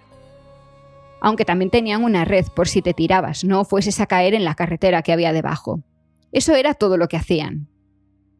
Aunque 1.21 1.45
también 1.45 1.71
tenían 1.71 2.03
una 2.03 2.25
red 2.25 2.45
por 2.55 2.67
si 2.67 2.81
te 2.81 2.93
tirabas, 2.93 3.43
no 3.43 3.65
fueses 3.65 3.99
a 3.99 4.05
caer 4.05 4.33
en 4.33 4.45
la 4.45 4.55
carretera 4.55 5.01
que 5.01 5.13
había 5.13 5.33
debajo. 5.33 5.81
Eso 6.31 6.53
era 6.55 6.73
todo 6.73 6.97
lo 6.97 7.07
que 7.07 7.17
hacían. 7.17 7.69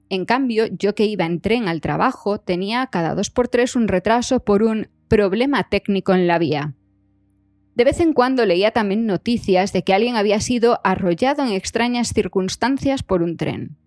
En 0.09 0.25
cambio, 0.25 0.67
yo 0.67 0.95
que 0.95 1.05
iba 1.05 1.25
en 1.25 1.41
tren 1.41 1.67
al 1.67 1.81
trabajo 1.81 2.39
tenía 2.39 2.87
cada 2.87 3.15
dos 3.15 3.29
por 3.29 3.47
tres 3.47 3.75
un 3.75 3.87
retraso 3.87 4.39
por 4.39 4.63
un 4.63 4.89
problema 5.07 5.67
técnico 5.69 6.13
en 6.13 6.27
la 6.27 6.37
vía. 6.37 6.76
De 7.77 7.83
vez 7.83 7.99
en 7.99 8.13
cuando 8.13 8.43
leía 8.43 8.71
también 8.71 9.05
noticias 9.05 9.71
de 9.71 9.83
que 9.83 9.93
alguien 9.93 10.15
había 10.15 10.41
sido 10.41 10.79
arrollado 10.83 11.43
en 11.43 11.51
extrañas 11.51 12.11
circunstancias 12.11 13.03
por 13.03 13.21
un 13.21 13.37
tren. 13.37 13.77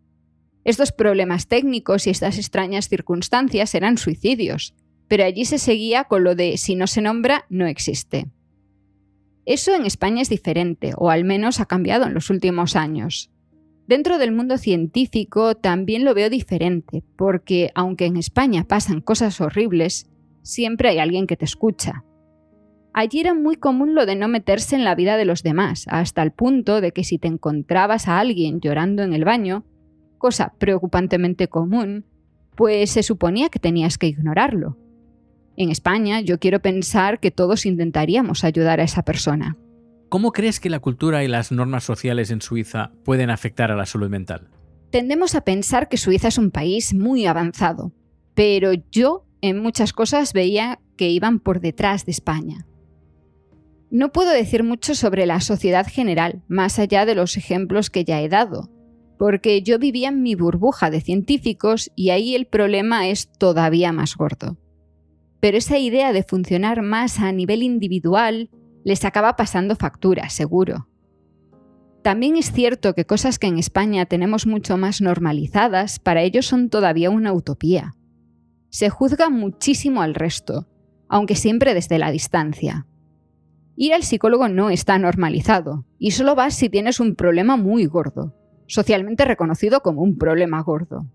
Estos 0.62 0.92
problemas 0.92 1.48
técnicos 1.48 2.07
y 2.07 2.11
estas 2.11 2.38
extrañas 2.38 2.88
circunstancias 2.88 3.74
eran 3.74 3.98
suicidios, 3.98 4.74
pero 5.09 5.24
allí 5.24 5.44
se 5.44 5.59
seguía 5.59 6.05
con 6.05 6.22
lo 6.22 6.37
de 6.37 6.57
si 6.57 6.76
no 6.76 6.87
se 6.87 7.03
nombra, 7.03 7.46
no 7.48 7.66
existe. 7.66 8.29
Eso 9.44 9.74
en 9.74 9.85
España 9.85 10.22
es 10.22 10.29
diferente, 10.29 10.92
o 10.96 11.11
al 11.11 11.24
menos 11.24 11.59
ha 11.59 11.66
cambiado 11.66 12.07
en 12.07 12.14
los 12.14 12.31
últimos 12.31 12.76
años. 12.76 13.29
Dentro 13.88 14.18
del 14.18 14.31
mundo 14.31 14.57
científico 14.57 15.57
también 15.57 16.05
lo 16.05 16.14
veo 16.14 16.31
diferente, 16.31 17.03
porque 17.16 17.72
aunque 17.74 18.07
en 18.07 18.18
España 18.18 18.62
pasan 18.68 19.00
cosas 19.00 19.40
horribles, 19.40 20.09
siempre 20.42 20.90
hay 20.90 21.00
alguien 21.00 21.26
que 21.26 21.37
te 21.37 21.44
escucha. 21.44 22.05
Allí 22.92 23.20
era 23.20 23.35
muy 23.35 23.57
común 23.57 23.94
lo 23.94 24.05
de 24.05 24.16
no 24.16 24.26
meterse 24.29 24.74
en 24.74 24.85
la 24.85 24.94
vida 24.94 25.16
de 25.16 25.24
los 25.24 25.42
demás, 25.42 25.87
hasta 25.88 26.22
el 26.22 26.33
punto 26.33 26.81
de 26.81 26.92
que 26.92 27.05
si 27.05 27.18
te 27.18 27.29
encontrabas 27.29 28.09
a 28.09 28.18
alguien 28.18 28.61
llorando 28.61 29.03
en 29.03 29.12
el 29.12 29.24
baño, 29.24 29.64
cosa 30.18 30.55
preocupantemente 30.59 31.48
común, 31.48 32.05
pues 32.57 32.90
se 32.90 33.03
suponía 33.03 33.48
que 33.48 33.59
tenías 33.59 33.96
que 33.96 34.09
ignorarlo. 34.09 34.76
En 35.57 35.70
España 35.70 36.20
yo 36.20 36.38
quiero 36.38 36.61
pensar 36.61 37.20
que 37.20 37.31
todos 37.31 37.64
intentaríamos 37.64 38.44
ayudar 38.44 38.81
a 38.81 38.85
esa 38.85 39.03
persona. 39.03 39.57
¿Cómo 40.09 40.33
crees 40.33 40.59
que 40.59 40.70
la 40.70 40.81
cultura 40.81 41.22
y 41.22 41.29
las 41.29 41.53
normas 41.53 41.85
sociales 41.85 42.31
en 42.31 42.40
Suiza 42.40 42.90
pueden 43.05 43.31
afectar 43.31 43.70
a 43.70 43.76
la 43.76 43.87
salud 43.87 44.11
mental? 44.11 44.48
Tendemos 44.90 45.37
a 45.37 45.42
pensar 45.42 45.88
que 45.88 45.96
Suiza 45.96 46.29
es 46.29 46.38
un 46.38 46.50
país 46.50 46.92
muy 46.94 47.26
avanzado, 47.26 47.92
pero 48.35 48.72
yo 48.90 49.24
en 49.40 49.62
muchas 49.62 49.92
cosas 49.92 50.33
veía 50.33 50.81
que 50.96 51.11
iban 51.11 51.38
por 51.38 51.61
detrás 51.61 52.07
de 52.07 52.12
España. 52.12 52.66
No 53.90 54.12
puedo 54.12 54.31
decir 54.31 54.62
mucho 54.62 54.94
sobre 54.94 55.26
la 55.26 55.40
sociedad 55.40 55.87
general, 55.87 56.42
más 56.46 56.79
allá 56.79 57.07
de 57.07 57.16
los 57.16 57.37
ejemplos 57.37 57.90
que 57.90 58.05
ya 58.05 58.20
he 58.20 58.29
dado, 58.29 58.70
porque 59.18 59.62
yo 59.62 59.81
vivía 59.81 60.11
en 60.11 60.22
mi 60.22 60.37
burbuja 60.37 60.90
de 60.90 61.00
científicos 61.00 61.90
y 61.96 62.11
ahí 62.11 62.37
el 62.37 62.46
problema 62.46 63.09
es 63.09 63.33
todavía 63.33 63.92
más 63.92 64.16
gordo. 64.16 64.57
Pero 65.40 65.59
esa 65.59 65.79
idea 65.79 66.12
de 66.12 66.22
funcionar 66.22 66.83
más 66.83 67.18
a 67.18 67.33
nivel 67.33 67.64
individual 67.64 68.50
les 68.85 69.05
acaba 69.05 69.35
pasando 69.35 69.74
factura, 69.74 70.31
seguro. 70.31 70.87
También 72.03 72.37
es 72.37 72.53
cierto 72.53 72.94
que 72.94 73.05
cosas 73.05 73.38
que 73.38 73.48
en 73.48 73.59
España 73.59 74.07
tenemos 74.07 74.46
mucho 74.46 74.76
más 74.76 75.00
normalizadas, 75.00 75.98
para 75.98 76.22
ellos 76.22 76.46
son 76.46 76.70
todavía 76.70 77.11
una 77.11 77.33
utopía. 77.33 77.94
Se 78.70 78.88
juzga 78.88 79.31
muchísimo 79.31 80.00
al 80.00 80.14
resto, 80.14 80.68
aunque 81.09 81.35
siempre 81.35 81.74
desde 81.74 81.98
la 81.98 82.11
distancia. 82.12 82.87
Ir 83.82 83.94
al 83.94 84.02
psicólogo 84.02 84.46
no 84.46 84.68
está 84.68 84.98
normalizado, 84.98 85.86
y 85.98 86.10
solo 86.10 86.34
vas 86.34 86.54
si 86.54 86.68
tienes 86.68 87.00
un 87.00 87.14
problema 87.14 87.56
muy 87.56 87.86
gordo, 87.86 88.34
socialmente 88.66 89.24
reconocido 89.24 89.80
como 89.80 90.02
un 90.02 90.18
problema 90.18 90.60
gordo. 90.60 91.06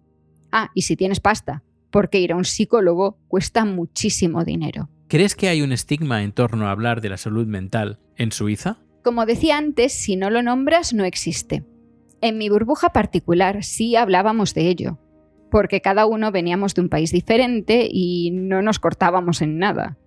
Ah, 0.51 0.71
y 0.73 0.81
si 0.81 0.95
tienes 0.95 1.19
pasta, 1.19 1.61
porque 1.91 2.19
ir 2.19 2.31
a 2.31 2.35
un 2.35 2.43
psicólogo 2.43 3.19
cuesta 3.27 3.65
muchísimo 3.65 4.43
dinero. 4.43 4.89
¿Crees 5.07 5.35
que 5.35 5.47
hay 5.47 5.61
un 5.61 5.73
estigma 5.73 6.23
en 6.23 6.31
torno 6.31 6.65
a 6.65 6.71
hablar 6.71 7.01
de 7.01 7.09
la 7.09 7.17
salud 7.17 7.45
mental 7.45 7.99
en 8.15 8.31
Suiza? 8.31 8.79
Como 9.03 9.27
decía 9.27 9.59
antes, 9.59 9.93
si 9.93 10.15
no 10.15 10.31
lo 10.31 10.41
nombras 10.41 10.91
no 10.91 11.03
existe. 11.03 11.63
En 12.19 12.39
mi 12.39 12.49
burbuja 12.49 12.89
particular 12.89 13.63
sí 13.63 13.95
hablábamos 13.95 14.55
de 14.55 14.69
ello, 14.69 14.97
porque 15.51 15.81
cada 15.81 16.07
uno 16.07 16.31
veníamos 16.31 16.73
de 16.73 16.81
un 16.81 16.89
país 16.89 17.11
diferente 17.11 17.87
y 17.91 18.31
no 18.31 18.63
nos 18.63 18.79
cortábamos 18.79 19.43
en 19.43 19.59
nada. 19.59 19.99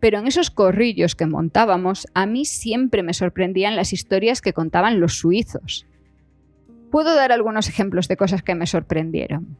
Pero 0.00 0.18
en 0.18 0.26
esos 0.26 0.50
corrillos 0.50 1.14
que 1.14 1.26
montábamos, 1.26 2.06
a 2.14 2.26
mí 2.26 2.44
siempre 2.44 3.02
me 3.02 3.14
sorprendían 3.14 3.76
las 3.76 3.92
historias 3.92 4.40
que 4.40 4.52
contaban 4.52 5.00
los 5.00 5.18
suizos. 5.18 5.86
Puedo 6.90 7.14
dar 7.14 7.32
algunos 7.32 7.68
ejemplos 7.68 8.08
de 8.08 8.16
cosas 8.16 8.42
que 8.42 8.54
me 8.54 8.66
sorprendieron. 8.66 9.58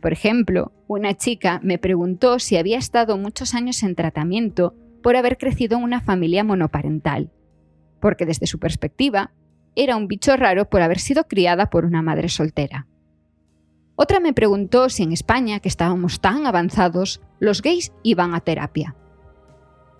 Por 0.00 0.12
ejemplo, 0.12 0.72
una 0.86 1.14
chica 1.14 1.60
me 1.62 1.78
preguntó 1.78 2.38
si 2.38 2.56
había 2.56 2.78
estado 2.78 3.16
muchos 3.18 3.54
años 3.54 3.82
en 3.82 3.94
tratamiento 3.94 4.74
por 5.02 5.16
haber 5.16 5.38
crecido 5.38 5.78
en 5.78 5.84
una 5.84 6.00
familia 6.00 6.44
monoparental, 6.44 7.30
porque 8.00 8.26
desde 8.26 8.46
su 8.46 8.58
perspectiva 8.58 9.32
era 9.74 9.96
un 9.96 10.08
bicho 10.08 10.36
raro 10.36 10.68
por 10.68 10.82
haber 10.82 10.98
sido 10.98 11.24
criada 11.24 11.70
por 11.70 11.84
una 11.84 12.02
madre 12.02 12.28
soltera. 12.28 12.86
Otra 13.96 14.20
me 14.20 14.32
preguntó 14.32 14.88
si 14.88 15.02
en 15.02 15.12
España, 15.12 15.58
que 15.58 15.68
estábamos 15.68 16.20
tan 16.20 16.46
avanzados, 16.46 17.20
los 17.40 17.62
gays 17.62 17.92
iban 18.04 18.34
a 18.34 18.40
terapia. 18.40 18.94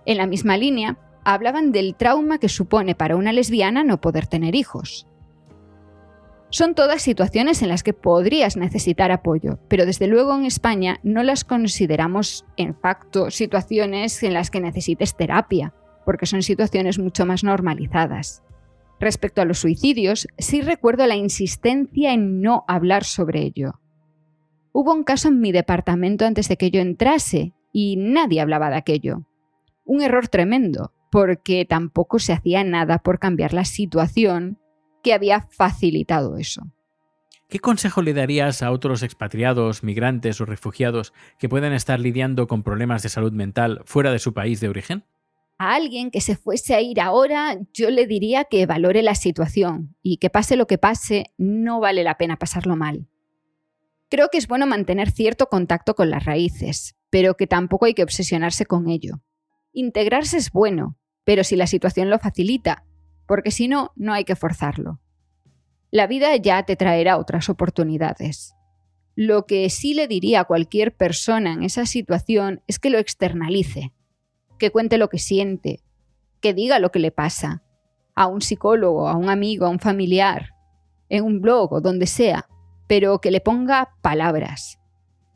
En 0.08 0.16
la 0.16 0.26
misma 0.26 0.56
línea, 0.56 0.96
hablaban 1.22 1.70
del 1.70 1.94
trauma 1.94 2.38
que 2.38 2.48
supone 2.48 2.94
para 2.94 3.14
una 3.14 3.30
lesbiana 3.30 3.84
no 3.84 4.00
poder 4.00 4.26
tener 4.26 4.54
hijos. 4.54 5.06
Son 6.48 6.74
todas 6.74 7.02
situaciones 7.02 7.60
en 7.60 7.68
las 7.68 7.82
que 7.82 7.92
podrías 7.92 8.56
necesitar 8.56 9.12
apoyo, 9.12 9.58
pero 9.68 9.84
desde 9.84 10.06
luego 10.06 10.34
en 10.34 10.46
España 10.46 10.98
no 11.02 11.22
las 11.22 11.44
consideramos 11.44 12.46
en 12.56 12.74
facto 12.74 13.30
situaciones 13.30 14.22
en 14.22 14.32
las 14.32 14.50
que 14.50 14.62
necesites 14.62 15.14
terapia, 15.14 15.74
porque 16.06 16.24
son 16.24 16.42
situaciones 16.42 16.98
mucho 16.98 17.26
más 17.26 17.44
normalizadas. 17.44 18.42
Respecto 18.98 19.42
a 19.42 19.44
los 19.44 19.58
suicidios, 19.58 20.26
sí 20.38 20.62
recuerdo 20.62 21.06
la 21.06 21.16
insistencia 21.16 22.14
en 22.14 22.40
no 22.40 22.64
hablar 22.66 23.04
sobre 23.04 23.42
ello. 23.42 23.78
Hubo 24.72 24.94
un 24.94 25.04
caso 25.04 25.28
en 25.28 25.38
mi 25.38 25.52
departamento 25.52 26.24
antes 26.24 26.48
de 26.48 26.56
que 26.56 26.70
yo 26.70 26.80
entrase 26.80 27.52
y 27.74 27.96
nadie 27.98 28.40
hablaba 28.40 28.70
de 28.70 28.76
aquello. 28.76 29.27
Un 29.88 30.03
error 30.03 30.29
tremendo, 30.29 30.92
porque 31.11 31.64
tampoco 31.64 32.18
se 32.18 32.35
hacía 32.35 32.62
nada 32.62 32.98
por 32.98 33.18
cambiar 33.18 33.55
la 33.55 33.64
situación 33.64 34.59
que 35.03 35.14
había 35.14 35.48
facilitado 35.51 36.37
eso. 36.37 36.62
¿Qué 37.48 37.59
consejo 37.59 38.03
le 38.03 38.12
darías 38.12 38.62
a 38.62 38.70
otros 38.70 39.03
expatriados, 39.03 39.83
migrantes 39.83 40.42
o 40.42 40.44
refugiados 40.44 41.14
que 41.38 41.48
puedan 41.48 41.72
estar 41.72 41.98
lidiando 41.98 42.46
con 42.46 42.62
problemas 42.62 43.03
de 43.03 43.09
salud 43.09 43.33
mental 43.33 43.81
fuera 43.87 44.12
de 44.12 44.18
su 44.18 44.35
país 44.35 44.61
de 44.61 44.68
origen? 44.68 45.05
A 45.57 45.74
alguien 45.74 46.11
que 46.11 46.20
se 46.20 46.37
fuese 46.37 46.74
a 46.74 46.83
ir 46.83 47.01
ahora, 47.01 47.57
yo 47.72 47.88
le 47.88 48.07
diría 48.07 48.44
que 48.44 48.66
valore 48.66 49.03
la 49.03 49.14
situación 49.14 49.96
y 50.03 50.18
que 50.18 50.29
pase 50.29 50.57
lo 50.57 50.66
que 50.66 50.77
pase, 50.77 51.33
no 51.38 51.81
vale 51.81 52.05
la 52.05 52.18
pena 52.18 52.37
pasarlo 52.37 52.77
mal. 52.77 53.09
Creo 54.11 54.29
que 54.31 54.37
es 54.37 54.48
bueno 54.48 54.66
mantener 54.66 55.11
cierto 55.11 55.46
contacto 55.46 55.94
con 55.94 56.11
las 56.11 56.27
raíces, 56.27 56.94
pero 57.09 57.38
que 57.38 57.46
tampoco 57.46 57.87
hay 57.87 57.94
que 57.94 58.03
obsesionarse 58.03 58.66
con 58.66 58.90
ello. 58.90 59.22
Integrarse 59.72 60.37
es 60.38 60.50
bueno, 60.50 60.96
pero 61.24 61.44
si 61.44 61.57
la 61.57 61.66
situación 61.66 62.11
lo 62.11 62.18
facilita, 62.18 62.85
porque 63.26 63.50
si 63.50 63.68
no, 63.68 63.92
no 63.96 64.12
hay 64.12 64.24
que 64.24 64.37
forzarlo. 64.37 65.00
La 65.90 66.07
vida 66.07 66.35
ya 66.37 66.62
te 66.64 66.76
traerá 66.76 67.18
otras 67.18 67.48
oportunidades. 67.48 68.54
Lo 69.14 69.46
que 69.46 69.68
sí 69.70 69.94
le 69.94 70.07
diría 70.07 70.40
a 70.40 70.44
cualquier 70.44 70.94
persona 70.94 71.52
en 71.52 71.62
esa 71.62 71.87
situación 71.87 72.62
es 72.66 72.78
que 72.78 72.90
lo 72.90 72.98
externalice, 72.98 73.92
que 74.59 74.70
cuente 74.70 74.98
lo 74.98 75.09
que 75.09 75.18
siente, 75.18 75.83
que 76.40 76.54
diga 76.54 76.78
lo 76.78 76.90
que 76.90 76.98
le 76.98 77.11
pasa, 77.11 77.62
a 78.14 78.26
un 78.26 78.40
psicólogo, 78.40 79.09
a 79.09 79.16
un 79.16 79.28
amigo, 79.28 79.66
a 79.66 79.70
un 79.70 79.81
familiar, 79.81 80.54
en 81.09 81.24
un 81.24 81.40
blog 81.40 81.72
o 81.72 81.81
donde 81.81 82.07
sea, 82.07 82.48
pero 82.87 83.20
que 83.20 83.31
le 83.31 83.40
ponga 83.40 83.94
palabras. 84.02 84.78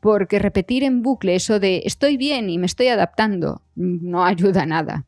Porque 0.03 0.37
repetir 0.37 0.83
en 0.83 1.01
bucle 1.01 1.33
eso 1.33 1.61
de 1.61 1.83
estoy 1.85 2.17
bien 2.17 2.49
y 2.49 2.57
me 2.57 2.65
estoy 2.65 2.89
adaptando 2.89 3.61
no 3.73 4.25
ayuda 4.25 4.63
a 4.63 4.65
nada. 4.65 5.05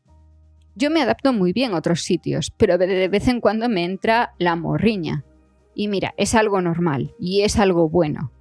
Yo 0.74 0.90
me 0.90 1.02
adapto 1.02 1.34
muy 1.34 1.52
bien 1.52 1.74
a 1.74 1.76
otros 1.76 2.00
sitios, 2.00 2.50
pero 2.56 2.78
de 2.78 3.08
vez 3.08 3.28
en 3.28 3.42
cuando 3.42 3.68
me 3.68 3.84
entra 3.84 4.32
la 4.38 4.56
morriña. 4.56 5.22
Y 5.74 5.88
mira, 5.88 6.14
es 6.16 6.34
algo 6.34 6.62
normal 6.62 7.14
y 7.20 7.42
es 7.42 7.58
algo 7.58 7.90
bueno. 7.90 8.32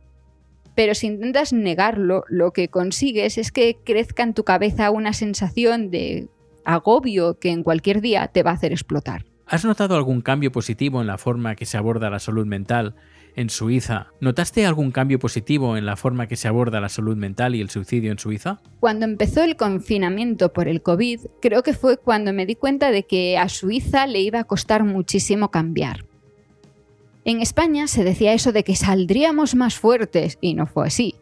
Pero 0.75 0.95
si 0.95 1.07
intentas 1.07 1.51
negarlo, 1.51 2.23
lo 2.29 2.51
que 2.51 2.69
consigues 2.69 3.37
es 3.37 3.51
que 3.51 3.75
crezca 3.83 4.23
en 4.23 4.33
tu 4.33 4.45
cabeza 4.45 4.91
una 4.91 5.11
sensación 5.11 5.91
de 5.91 6.29
agobio 6.63 7.37
que 7.37 7.51
en 7.51 7.63
cualquier 7.63 7.99
día 7.99 8.29
te 8.29 8.43
va 8.43 8.51
a 8.51 8.53
hacer 8.53 8.71
explotar. 8.71 9.25
¿Has 9.45 9.65
notado 9.65 9.97
algún 9.97 10.21
cambio 10.21 10.53
positivo 10.53 11.01
en 11.01 11.07
la 11.07 11.17
forma 11.17 11.55
que 11.55 11.65
se 11.65 11.77
aborda 11.77 12.09
la 12.09 12.19
salud 12.19 12.45
mental 12.45 12.95
en 13.35 13.49
Suiza, 13.49 14.07
¿notaste 14.21 14.65
algún 14.65 14.91
cambio 14.91 15.19
positivo 15.19 15.77
en 15.77 15.85
la 15.85 15.95
forma 15.95 16.27
que 16.27 16.35
se 16.35 16.47
aborda 16.47 16.79
la 16.79 16.89
salud 16.89 17.17
mental 17.17 17.55
y 17.55 17.61
el 17.61 17.69
suicidio 17.69 18.11
en 18.11 18.19
Suiza? 18.19 18.61
Cuando 18.79 19.05
empezó 19.05 19.43
el 19.43 19.55
confinamiento 19.55 20.53
por 20.53 20.67
el 20.67 20.81
COVID, 20.81 21.21
creo 21.41 21.63
que 21.63 21.73
fue 21.73 21.97
cuando 21.97 22.33
me 22.33 22.45
di 22.45 22.55
cuenta 22.55 22.91
de 22.91 23.03
que 23.03 23.37
a 23.37 23.49
Suiza 23.49 24.07
le 24.07 24.21
iba 24.21 24.39
a 24.39 24.43
costar 24.45 24.83
muchísimo 24.83 25.51
cambiar. 25.51 26.05
En 27.25 27.41
España 27.41 27.87
se 27.87 28.03
decía 28.03 28.33
eso 28.33 28.51
de 28.51 28.63
que 28.63 28.75
saldríamos 28.75 29.55
más 29.55 29.75
fuertes 29.75 30.37
y 30.41 30.53
no 30.53 30.67
fue 30.67 30.87
así. 30.87 31.15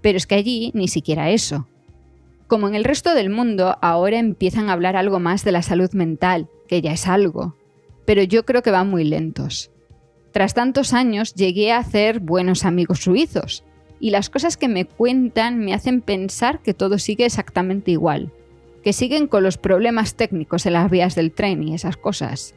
Pero 0.00 0.16
es 0.16 0.26
que 0.26 0.36
allí 0.36 0.70
ni 0.74 0.88
siquiera 0.88 1.30
eso. 1.30 1.66
Como 2.46 2.68
en 2.68 2.74
el 2.74 2.84
resto 2.84 3.14
del 3.14 3.30
mundo, 3.30 3.76
ahora 3.82 4.18
empiezan 4.18 4.68
a 4.68 4.72
hablar 4.72 4.96
algo 4.96 5.20
más 5.20 5.44
de 5.44 5.52
la 5.52 5.62
salud 5.62 5.92
mental, 5.92 6.48
que 6.68 6.80
ya 6.80 6.92
es 6.92 7.06
algo. 7.06 7.56
Pero 8.06 8.22
yo 8.22 8.44
creo 8.44 8.62
que 8.62 8.70
van 8.70 8.88
muy 8.88 9.04
lentos. 9.04 9.69
Tras 10.32 10.54
tantos 10.54 10.92
años 10.92 11.34
llegué 11.34 11.72
a 11.72 11.78
hacer 11.78 12.20
buenos 12.20 12.64
amigos 12.64 13.00
suizos, 13.00 13.64
y 13.98 14.10
las 14.10 14.30
cosas 14.30 14.56
que 14.56 14.68
me 14.68 14.86
cuentan 14.86 15.58
me 15.58 15.74
hacen 15.74 16.00
pensar 16.00 16.60
que 16.62 16.74
todo 16.74 16.98
sigue 16.98 17.26
exactamente 17.26 17.90
igual, 17.90 18.32
que 18.82 18.92
siguen 18.92 19.26
con 19.26 19.42
los 19.42 19.58
problemas 19.58 20.14
técnicos 20.14 20.66
en 20.66 20.72
las 20.72 20.90
vías 20.90 21.14
del 21.14 21.32
tren 21.32 21.62
y 21.62 21.74
esas 21.74 21.96
cosas. 21.96 22.54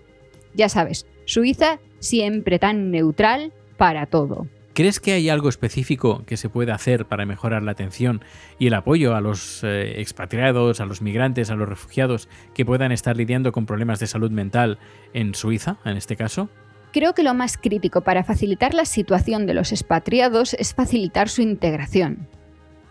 Ya 0.54 0.70
sabes, 0.70 1.06
Suiza 1.26 1.80
siempre 2.00 2.60
tan 2.60 2.92
neutral 2.92 3.52
para 3.78 4.06
todo. 4.06 4.48
¿Crees 4.74 5.00
que 5.00 5.14
hay 5.14 5.30
algo 5.30 5.50
específico 5.50 6.24
que 6.26 6.36
se 6.36 6.50
puede 6.50 6.72
hacer 6.72 7.06
para 7.06 7.28
mejorar 7.28 7.62
la 7.62 7.72
atención 7.72 8.24
y 8.58 8.68
el 8.68 8.74
apoyo 8.74 9.16
a 9.16 9.22
los 9.22 9.64
eh, 9.64 10.02
expatriados, 10.02 10.80
a 10.80 10.86
los 10.86 11.02
migrantes, 11.02 11.52
a 11.52 11.56
los 11.56 11.70
refugiados 11.70 12.28
que 12.56 12.66
puedan 12.66 12.92
estar 12.92 13.16
lidiando 13.16 13.52
con 13.52 13.68
problemas 13.68 14.00
de 14.00 14.08
salud 14.08 14.32
mental 14.32 14.80
en 15.14 15.36
Suiza, 15.36 15.78
en 15.86 15.96
este 15.96 16.16
caso? 16.16 16.50
Creo 16.94 17.16
que 17.16 17.24
lo 17.24 17.34
más 17.34 17.58
crítico 17.58 18.02
para 18.02 18.24
facilitar 18.24 18.76
la 18.76 18.86
situación 18.86 19.48
de 19.48 19.56
los 19.56 19.72
expatriados 19.72 20.54
es 20.54 20.76
facilitar 20.76 21.28
su 21.28 21.42
integración. 21.42 22.28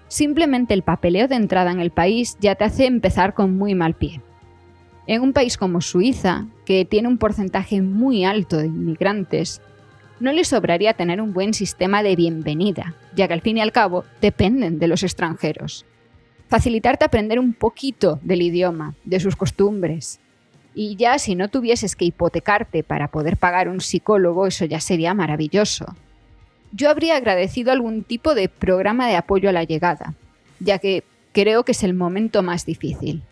Simplemente 0.08 0.74
el 0.74 0.82
papeleo 0.82 1.28
de 1.28 1.36
entrada 1.36 1.70
en 1.70 1.78
el 1.78 1.92
país 1.92 2.36
ya 2.40 2.56
te 2.56 2.64
hace 2.64 2.86
empezar 2.86 3.32
con 3.32 3.56
muy 3.56 3.76
mal 3.76 3.94
pie. 3.94 4.20
En 5.06 5.22
un 5.22 5.32
país 5.32 5.56
como 5.56 5.80
Suiza, 5.80 6.46
que 6.66 6.84
tiene 6.84 7.06
un 7.06 7.16
porcentaje 7.16 7.80
muy 7.80 8.24
alto 8.24 8.56
de 8.56 8.66
inmigrantes, 8.66 9.62
no 10.18 10.32
le 10.32 10.44
sobraría 10.44 10.94
tener 10.94 11.20
un 11.20 11.32
buen 11.32 11.54
sistema 11.54 12.02
de 12.02 12.16
bienvenida, 12.16 12.96
ya 13.14 13.28
que 13.28 13.34
al 13.34 13.40
fin 13.40 13.58
y 13.58 13.60
al 13.60 13.70
cabo 13.70 14.04
dependen 14.20 14.80
de 14.80 14.88
los 14.88 15.04
extranjeros. 15.04 15.86
Facilitarte 16.48 17.04
aprender 17.04 17.38
un 17.38 17.54
poquito 17.54 18.18
del 18.24 18.42
idioma, 18.42 18.96
de 19.04 19.20
sus 19.20 19.36
costumbres, 19.36 20.20
y 20.74 20.96
ya 20.96 21.18
si 21.18 21.34
no 21.34 21.48
tuvieses 21.48 21.96
que 21.96 22.04
hipotecarte 22.04 22.82
para 22.82 23.08
poder 23.08 23.36
pagar 23.36 23.68
un 23.68 23.80
psicólogo, 23.80 24.46
eso 24.46 24.64
ya 24.64 24.80
sería 24.80 25.14
maravilloso. 25.14 25.86
Yo 26.72 26.88
habría 26.88 27.16
agradecido 27.16 27.72
algún 27.72 28.02
tipo 28.02 28.34
de 28.34 28.48
programa 28.48 29.08
de 29.08 29.16
apoyo 29.16 29.50
a 29.50 29.52
la 29.52 29.64
llegada, 29.64 30.14
ya 30.60 30.78
que 30.78 31.04
creo 31.32 31.64
que 31.64 31.72
es 31.72 31.82
el 31.82 31.94
momento 31.94 32.42
más 32.42 32.64
difícil. 32.64 33.22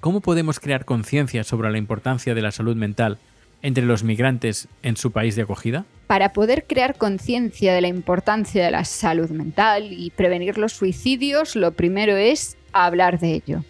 ¿Cómo 0.00 0.20
podemos 0.20 0.58
crear 0.60 0.84
conciencia 0.84 1.44
sobre 1.44 1.70
la 1.70 1.78
importancia 1.78 2.34
de 2.34 2.42
la 2.42 2.50
salud 2.50 2.76
mental 2.76 3.18
entre 3.62 3.84
los 3.84 4.04
migrantes 4.04 4.68
en 4.82 4.96
su 4.96 5.10
país 5.12 5.36
de 5.36 5.42
acogida? 5.42 5.84
Para 6.06 6.32
poder 6.32 6.64
crear 6.66 6.96
conciencia 6.96 7.72
de 7.74 7.80
la 7.80 7.88
importancia 7.88 8.64
de 8.64 8.70
la 8.70 8.84
salud 8.84 9.30
mental 9.30 9.92
y 9.92 10.10
prevenir 10.10 10.58
los 10.58 10.72
suicidios, 10.72 11.56
lo 11.56 11.72
primero 11.72 12.16
es 12.16 12.56
hablar 12.72 13.18
de 13.18 13.34
ello 13.34 13.64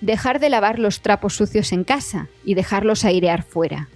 dejar 0.00 0.40
de 0.40 0.50
lavar 0.50 0.78
los 0.78 1.00
trapos 1.00 1.36
sucios 1.36 1.72
en 1.72 1.84
casa 1.84 2.28
y 2.44 2.54
dejarlos 2.54 3.04
airear 3.04 3.42
fuera. 3.42 3.88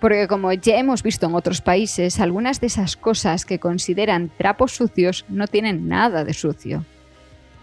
Porque 0.00 0.28
como 0.28 0.52
ya 0.52 0.76
hemos 0.76 1.02
visto 1.02 1.26
en 1.26 1.34
otros 1.34 1.60
países, 1.60 2.20
algunas 2.20 2.60
de 2.60 2.66
esas 2.66 2.96
cosas 2.96 3.44
que 3.44 3.58
consideran 3.58 4.30
trapos 4.36 4.72
sucios 4.72 5.24
no 5.28 5.46
tienen 5.46 5.88
nada 5.88 6.24
de 6.24 6.34
sucio. 6.34 6.84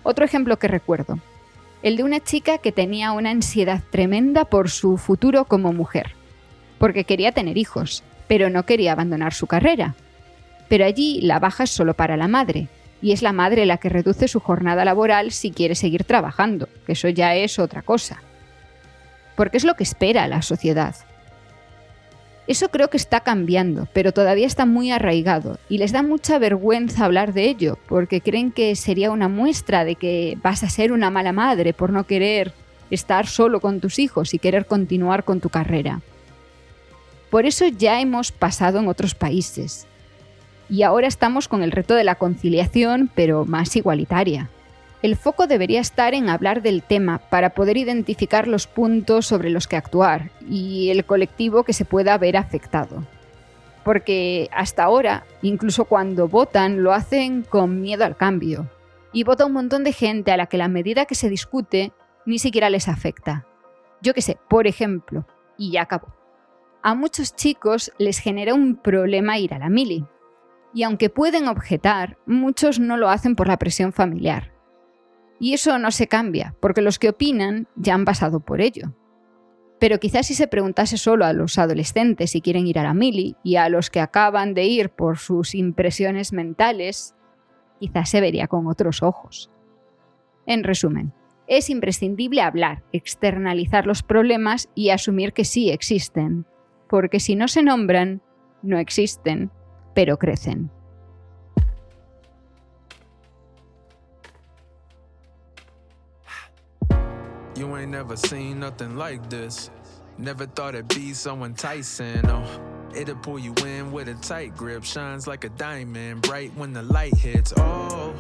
Otro 0.04 0.26
ejemplo 0.26 0.58
que 0.58 0.68
recuerdo. 0.68 1.20
el 1.84 1.98
de 1.98 2.04
una 2.04 2.20
chica 2.20 2.60
que 2.60 2.72
tenía 2.72 3.12
una 3.12 3.32
ansiedad 3.32 3.82
tremenda 3.90 4.46
por 4.46 4.70
su 4.70 4.98
futuro 4.98 5.46
como 5.46 5.74
mujer, 5.74 6.12
porque 6.78 7.06
quería 7.06 7.32
tener 7.32 7.58
hijos, 7.58 8.04
pero 8.28 8.50
no 8.50 8.66
quería 8.68 8.92
abandonar 8.92 9.34
su 9.34 9.48
carrera. 9.48 9.96
Pero 10.70 10.86
allí 10.86 11.22
la 11.22 11.40
baja 11.40 11.64
es 11.64 11.72
solo 11.72 11.96
para 11.96 12.18
la 12.18 12.28
madre, 12.28 12.70
y 13.02 13.12
es 13.12 13.22
la 13.22 13.34
madre 13.34 13.66
la 13.66 13.78
que 13.78 13.90
reduce 13.90 14.28
su 14.28 14.40
jornada 14.40 14.86
laboral 14.86 15.32
si 15.32 15.52
quiere 15.52 15.76
seguir 15.76 16.04
trabajando, 16.04 16.70
que 16.86 16.94
eso 16.94 17.10
ya 17.10 17.36
es 17.36 17.60
otra 17.60 17.82
cosa. 17.82 18.22
Porque 19.36 19.58
es 19.58 19.64
lo 19.64 19.76
que 19.76 19.84
espera 19.84 20.28
la 20.28 20.42
sociedad. 20.42 20.96
Eso 22.48 22.70
creo 22.70 22.90
que 22.90 22.98
está 22.98 23.22
cambiando, 23.22 23.88
pero 23.94 24.12
todavía 24.12 24.48
está 24.48 24.66
muy 24.66 24.92
arraigado 24.92 25.58
y 25.70 25.78
les 25.78 25.92
da 25.92 26.04
mucha 26.04 26.38
vergüenza 26.38 27.06
hablar 27.06 27.34
de 27.34 27.46
ello, 27.46 27.78
porque 27.88 28.22
creen 28.22 28.52
que 28.52 28.76
sería 28.76 29.12
una 29.12 29.30
muestra 29.30 29.86
de 29.86 29.96
que 29.96 30.38
vas 30.44 30.64
a 30.64 30.70
ser 30.70 30.92
una 30.92 31.10
mala 31.10 31.32
madre 31.32 31.74
por 31.74 31.92
no 31.92 32.06
querer 32.06 32.54
estar 32.90 33.28
solo 33.28 33.62
con 33.62 33.80
tus 33.80 34.00
hijos 34.00 34.34
y 34.34 34.40
querer 34.40 34.66
continuar 34.66 35.24
con 35.24 35.40
tu 35.40 35.50
carrera. 35.50 36.02
Por 37.30 37.46
eso 37.46 37.68
ya 37.68 38.02
hemos 38.02 38.34
pasado 38.34 38.80
en 38.80 38.90
otros 38.90 39.16
países. 39.16 39.88
Y 40.72 40.84
ahora 40.84 41.08
estamos 41.08 41.50
con 41.50 41.64
el 41.64 41.72
reto 41.72 41.96
de 41.96 42.06
la 42.06 42.16
conciliación, 42.16 43.12
pero 43.14 43.46
más 43.46 43.76
igualitaria. 43.76 44.50
El 45.02 45.18
foco 45.18 45.46
debería 45.46 45.82
estar 45.82 46.14
en 46.14 46.30
hablar 46.30 46.62
del 46.62 46.82
tema 46.82 47.18
para 47.18 47.50
poder 47.50 47.76
identificar 47.76 48.48
los 48.48 48.68
puntos 48.68 49.26
sobre 49.26 49.50
los 49.50 49.68
que 49.68 49.76
actuar 49.76 50.32
y 50.50 50.90
el 50.90 51.04
colectivo 51.04 51.66
que 51.66 51.74
se 51.74 51.84
pueda 51.84 52.18
ver 52.18 52.38
afectado. 52.38 53.04
Porque 53.84 54.50
hasta 54.54 54.86
ahora, 54.86 55.26
incluso 55.42 55.84
cuando 55.84 56.30
votan, 56.30 56.84
lo 56.84 56.94
hacen 56.94 57.42
con 57.42 57.82
miedo 57.82 58.06
al 58.06 58.16
cambio. 58.16 58.70
Y 59.12 59.26
vota 59.26 59.46
un 59.46 59.52
montón 59.52 59.84
de 59.84 59.92
gente 59.92 60.32
a 60.32 60.38
la 60.38 60.46
que 60.46 60.58
la 60.58 60.70
medida 60.70 61.06
que 61.06 61.16
se 61.16 61.28
discute 61.28 61.92
ni 62.26 62.40
siquiera 62.40 62.70
les 62.70 62.88
afecta. 62.88 63.46
Yo 64.02 64.14
qué 64.14 64.22
sé, 64.22 64.38
por 64.50 64.68
ejemplo, 64.68 65.26
y 65.58 65.72
ya 65.72 65.82
acabo. 65.82 66.08
A 66.82 66.96
muchos 66.96 67.36
chicos 67.36 67.92
les 67.98 68.20
genera 68.20 68.54
un 68.54 68.78
problema 68.78 69.38
ir 69.38 69.54
a 69.54 69.60
la 69.60 69.68
mili. 69.68 70.06
Y 70.74 70.84
aunque 70.84 71.10
pueden 71.10 71.48
objetar, 71.48 72.18
muchos 72.26 72.80
no 72.80 72.98
lo 72.98 73.10
hacen 73.10 73.36
por 73.36 73.48
la 73.48 73.58
presión 73.58 73.92
familiar 73.92 74.52
y 75.42 75.56
eso 75.56 75.80
no 75.80 75.90
se 75.90 76.08
cambia, 76.08 76.56
porque 76.60 76.84
los 76.84 77.00
que 77.00 77.10
opinan 77.10 77.68
ya 77.76 77.96
han 77.96 78.06
pasado 78.06 78.42
por 78.42 78.62
ello. 78.62 78.94
Pero 79.80 80.00
quizás 80.00 80.28
si 80.28 80.36
se 80.36 80.48
preguntase 80.48 80.98
solo 80.98 81.26
a 81.26 81.34
los 81.34 81.58
adolescentes 81.58 82.30
si 82.30 82.42
quieren 82.42 82.68
ir 82.68 82.78
a 82.78 82.84
la 82.84 82.94
mili 82.94 83.36
y 83.44 83.56
a 83.56 83.68
los 83.68 83.90
que 83.90 84.00
acaban 84.00 84.54
de 84.54 84.66
ir 84.66 84.92
por 84.92 85.18
sus 85.18 85.56
impresiones 85.56 86.32
mentales, 86.32 87.16
quizás 87.80 88.08
se 88.08 88.22
vería 88.22 88.48
con 88.48 88.68
otros 88.68 89.02
ojos. 89.02 89.50
En 90.46 90.64
resumen, 90.64 91.12
es 91.48 91.72
imprescindible 91.72 92.44
hablar, 92.44 92.84
externalizar 92.92 93.88
los 93.88 94.04
problemas 94.04 94.70
y 94.76 94.92
asumir 94.92 95.34
que 95.34 95.44
sí 95.44 95.72
existen, 95.72 96.46
porque 96.88 97.20
si 97.20 97.36
no 97.36 97.48
se 97.48 97.64
nombran, 97.64 98.22
no 98.62 98.78
existen, 98.78 99.50
pero 99.94 100.18
crecen. 100.18 100.70
You 107.56 107.76
ain't 107.78 107.92
never 107.92 108.16
seen 108.16 108.60
nothing 108.60 108.96
like 108.96 109.30
this. 109.30 109.70
Never 110.18 110.46
thought 110.48 110.74
it'd 110.74 110.88
be 110.88 111.14
so 111.14 111.44
enticing. 111.44 112.28
Oh, 112.28 112.90
it'll 112.96 113.16
pull 113.18 113.40
you 113.40 113.54
in 113.66 113.92
with 113.92 114.08
a 114.08 114.16
tight 114.16 114.56
grip. 114.56 114.84
Shines 114.84 115.28
like 115.28 115.44
a 115.44 115.50
diamond, 115.50 116.22
bright 116.24 116.52
when 116.56 116.74
the 116.74 116.82
light 116.84 117.16
hits. 117.16 117.54
Oh, 117.58 118.16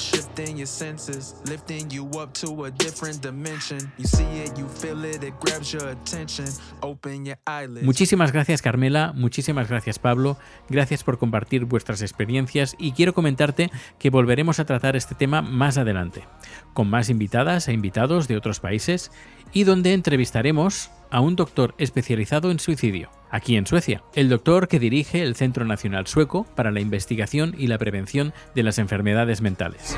shifting 0.00 0.56
your 0.56 0.66
senses, 0.66 1.34
lifting 1.46 1.90
you 1.90 2.08
up 2.20 2.32
to 2.34 2.64
a 2.64 2.70
different 2.70 3.22
dimension. 3.22 3.78
You 3.98 4.06
see 4.06 4.26
it, 4.44 4.56
you 4.58 4.66
feel 4.68 5.04
it, 5.04 5.22
it 5.22 5.34
grabs 5.40 5.72
your 5.72 5.88
attention. 5.88 6.46
Open 6.82 7.24
your. 7.24 7.36
Muchísimas 7.82 8.32
gracias 8.32 8.62
Carmela, 8.62 9.12
muchísimas 9.14 9.68
gracias 9.68 9.98
Pablo, 9.98 10.36
gracias 10.68 11.04
por 11.04 11.18
compartir 11.18 11.64
vuestras 11.64 12.02
experiencias 12.02 12.74
y 12.78 12.92
quiero 12.92 13.14
comentarte 13.14 13.70
que 13.98 14.10
volveremos 14.10 14.60
a 14.60 14.64
tratar 14.64 14.96
este 14.96 15.14
tema 15.14 15.42
más 15.42 15.78
adelante, 15.78 16.24
con 16.72 16.88
más 16.88 17.10
invitadas 17.10 17.68
e 17.68 17.72
invitados 17.72 18.28
de 18.28 18.36
otros 18.36 18.60
países 18.60 19.10
y 19.54 19.64
donde 19.64 19.94
entrevistaremos 19.94 20.90
a 21.10 21.20
un 21.20 21.36
doctor 21.36 21.74
especializado 21.78 22.50
en 22.50 22.58
suicidio, 22.58 23.08
aquí 23.30 23.56
en 23.56 23.66
Suecia, 23.66 24.02
el 24.14 24.28
doctor 24.28 24.66
que 24.66 24.80
dirige 24.80 25.22
el 25.22 25.36
Centro 25.36 25.64
Nacional 25.64 26.08
Sueco 26.08 26.44
para 26.56 26.72
la 26.72 26.80
Investigación 26.80 27.54
y 27.56 27.68
la 27.68 27.78
Prevención 27.78 28.34
de 28.56 28.64
las 28.64 28.78
Enfermedades 28.78 29.40
Mentales. 29.40 29.96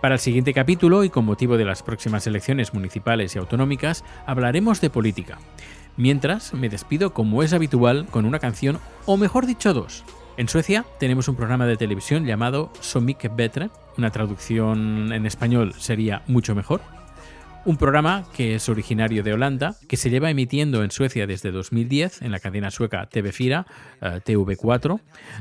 Para 0.00 0.16
el 0.16 0.20
siguiente 0.20 0.52
capítulo 0.52 1.04
y 1.04 1.10
con 1.10 1.24
motivo 1.24 1.56
de 1.56 1.64
las 1.64 1.84
próximas 1.84 2.26
elecciones 2.26 2.74
municipales 2.74 3.36
y 3.36 3.38
autonómicas, 3.38 4.04
hablaremos 4.26 4.80
de 4.80 4.90
política. 4.90 5.38
Mientras, 5.96 6.52
me 6.54 6.68
despido 6.68 7.14
como 7.14 7.44
es 7.44 7.52
habitual 7.52 8.06
con 8.06 8.24
una 8.24 8.40
canción, 8.40 8.80
o 9.06 9.16
mejor 9.16 9.46
dicho 9.46 9.72
dos. 9.72 10.02
En 10.38 10.48
Suecia 10.48 10.86
tenemos 10.98 11.28
un 11.28 11.36
programa 11.36 11.66
de 11.66 11.76
televisión 11.76 12.24
llamado 12.24 12.72
So 12.80 13.02
Mycket 13.02 13.36
Bättre, 13.36 13.68
una 13.98 14.10
traducción 14.10 15.12
en 15.12 15.26
español 15.26 15.74
sería 15.76 16.22
mucho 16.26 16.54
mejor. 16.54 16.80
Un 17.64 17.76
programa 17.76 18.24
que 18.34 18.56
es 18.56 18.68
originario 18.68 19.22
de 19.22 19.34
Holanda, 19.34 19.76
que 19.86 19.96
se 19.96 20.10
lleva 20.10 20.30
emitiendo 20.30 20.82
en 20.82 20.90
Suecia 20.90 21.26
desde 21.28 21.52
2010 21.52 22.22
en 22.22 22.32
la 22.32 22.40
cadena 22.40 22.72
sueca 22.72 23.08
TV4, 23.08 23.66
eh, 24.00 24.20
TV4, 24.24 25.00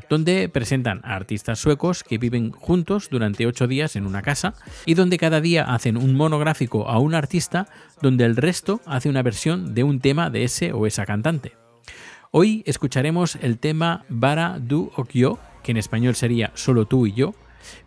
donde 0.09 0.49
presentan 0.49 0.99
a 1.03 1.15
artistas 1.15 1.57
suecos 1.57 2.03
que 2.03 2.19
viven 2.19 2.51
juntos 2.51 3.07
durante 3.09 3.47
ocho 3.47 3.67
días 3.67 3.95
en 3.95 4.05
una 4.05 4.21
casa 4.21 4.53
y 4.85 4.93
donde 4.93 5.17
cada 5.17 5.41
día 5.41 5.73
hacen 5.73 5.97
un 5.97 6.15
monográfico 6.15 6.87
a 6.89 6.99
un 6.99 7.15
artista 7.15 7.67
donde 8.01 8.25
el 8.25 8.35
resto 8.35 8.81
hace 8.85 9.09
una 9.09 9.23
versión 9.23 9.73
de 9.73 9.83
un 9.83 9.99
tema 9.99 10.29
de 10.29 10.43
ese 10.43 10.73
o 10.73 10.85
esa 10.85 11.05
cantante. 11.05 11.53
Hoy 12.33 12.63
escucharemos 12.65 13.35
el 13.35 13.59
tema 13.59 14.05
Bara 14.07 14.57
du 14.57 14.89
och 14.95 15.09
yo, 15.11 15.37
que 15.63 15.71
en 15.71 15.77
español 15.77 16.15
sería 16.15 16.51
Solo 16.55 16.85
tú 16.85 17.05
y 17.05 17.11
yo, 17.11 17.33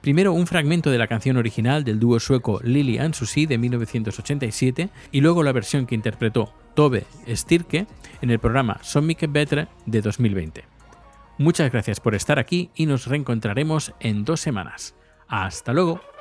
Primero 0.02 0.32
un 0.32 0.46
fragmento 0.46 0.90
de 0.90 0.98
la 0.98 1.08
canción 1.08 1.38
original 1.38 1.82
del 1.82 1.98
dúo 1.98 2.20
sueco 2.20 2.60
Lili 2.62 2.98
and 2.98 3.14
Susie 3.14 3.46
de 3.46 3.58
1987 3.58 4.90
y 5.12 5.20
luego 5.20 5.42
la 5.42 5.50
versión 5.50 5.86
que 5.86 5.94
interpretó 5.94 6.52
Tove 6.74 7.06
Stirke 7.28 7.86
en 8.20 8.30
el 8.30 8.38
programa 8.38 8.78
Son 8.82 9.06
Mycket 9.06 9.32
Bättre 9.32 9.66
de 9.86 10.02
2020. 10.02 10.64
Muchas 11.38 11.72
gracias 11.72 11.98
por 11.98 12.14
estar 12.14 12.38
aquí 12.38 12.70
y 12.76 12.86
nos 12.86 13.06
reencontraremos 13.06 13.94
en 13.98 14.24
dos 14.24 14.40
semanas. 14.40 14.94
Hasta 15.26 15.72
luego. 15.72 16.13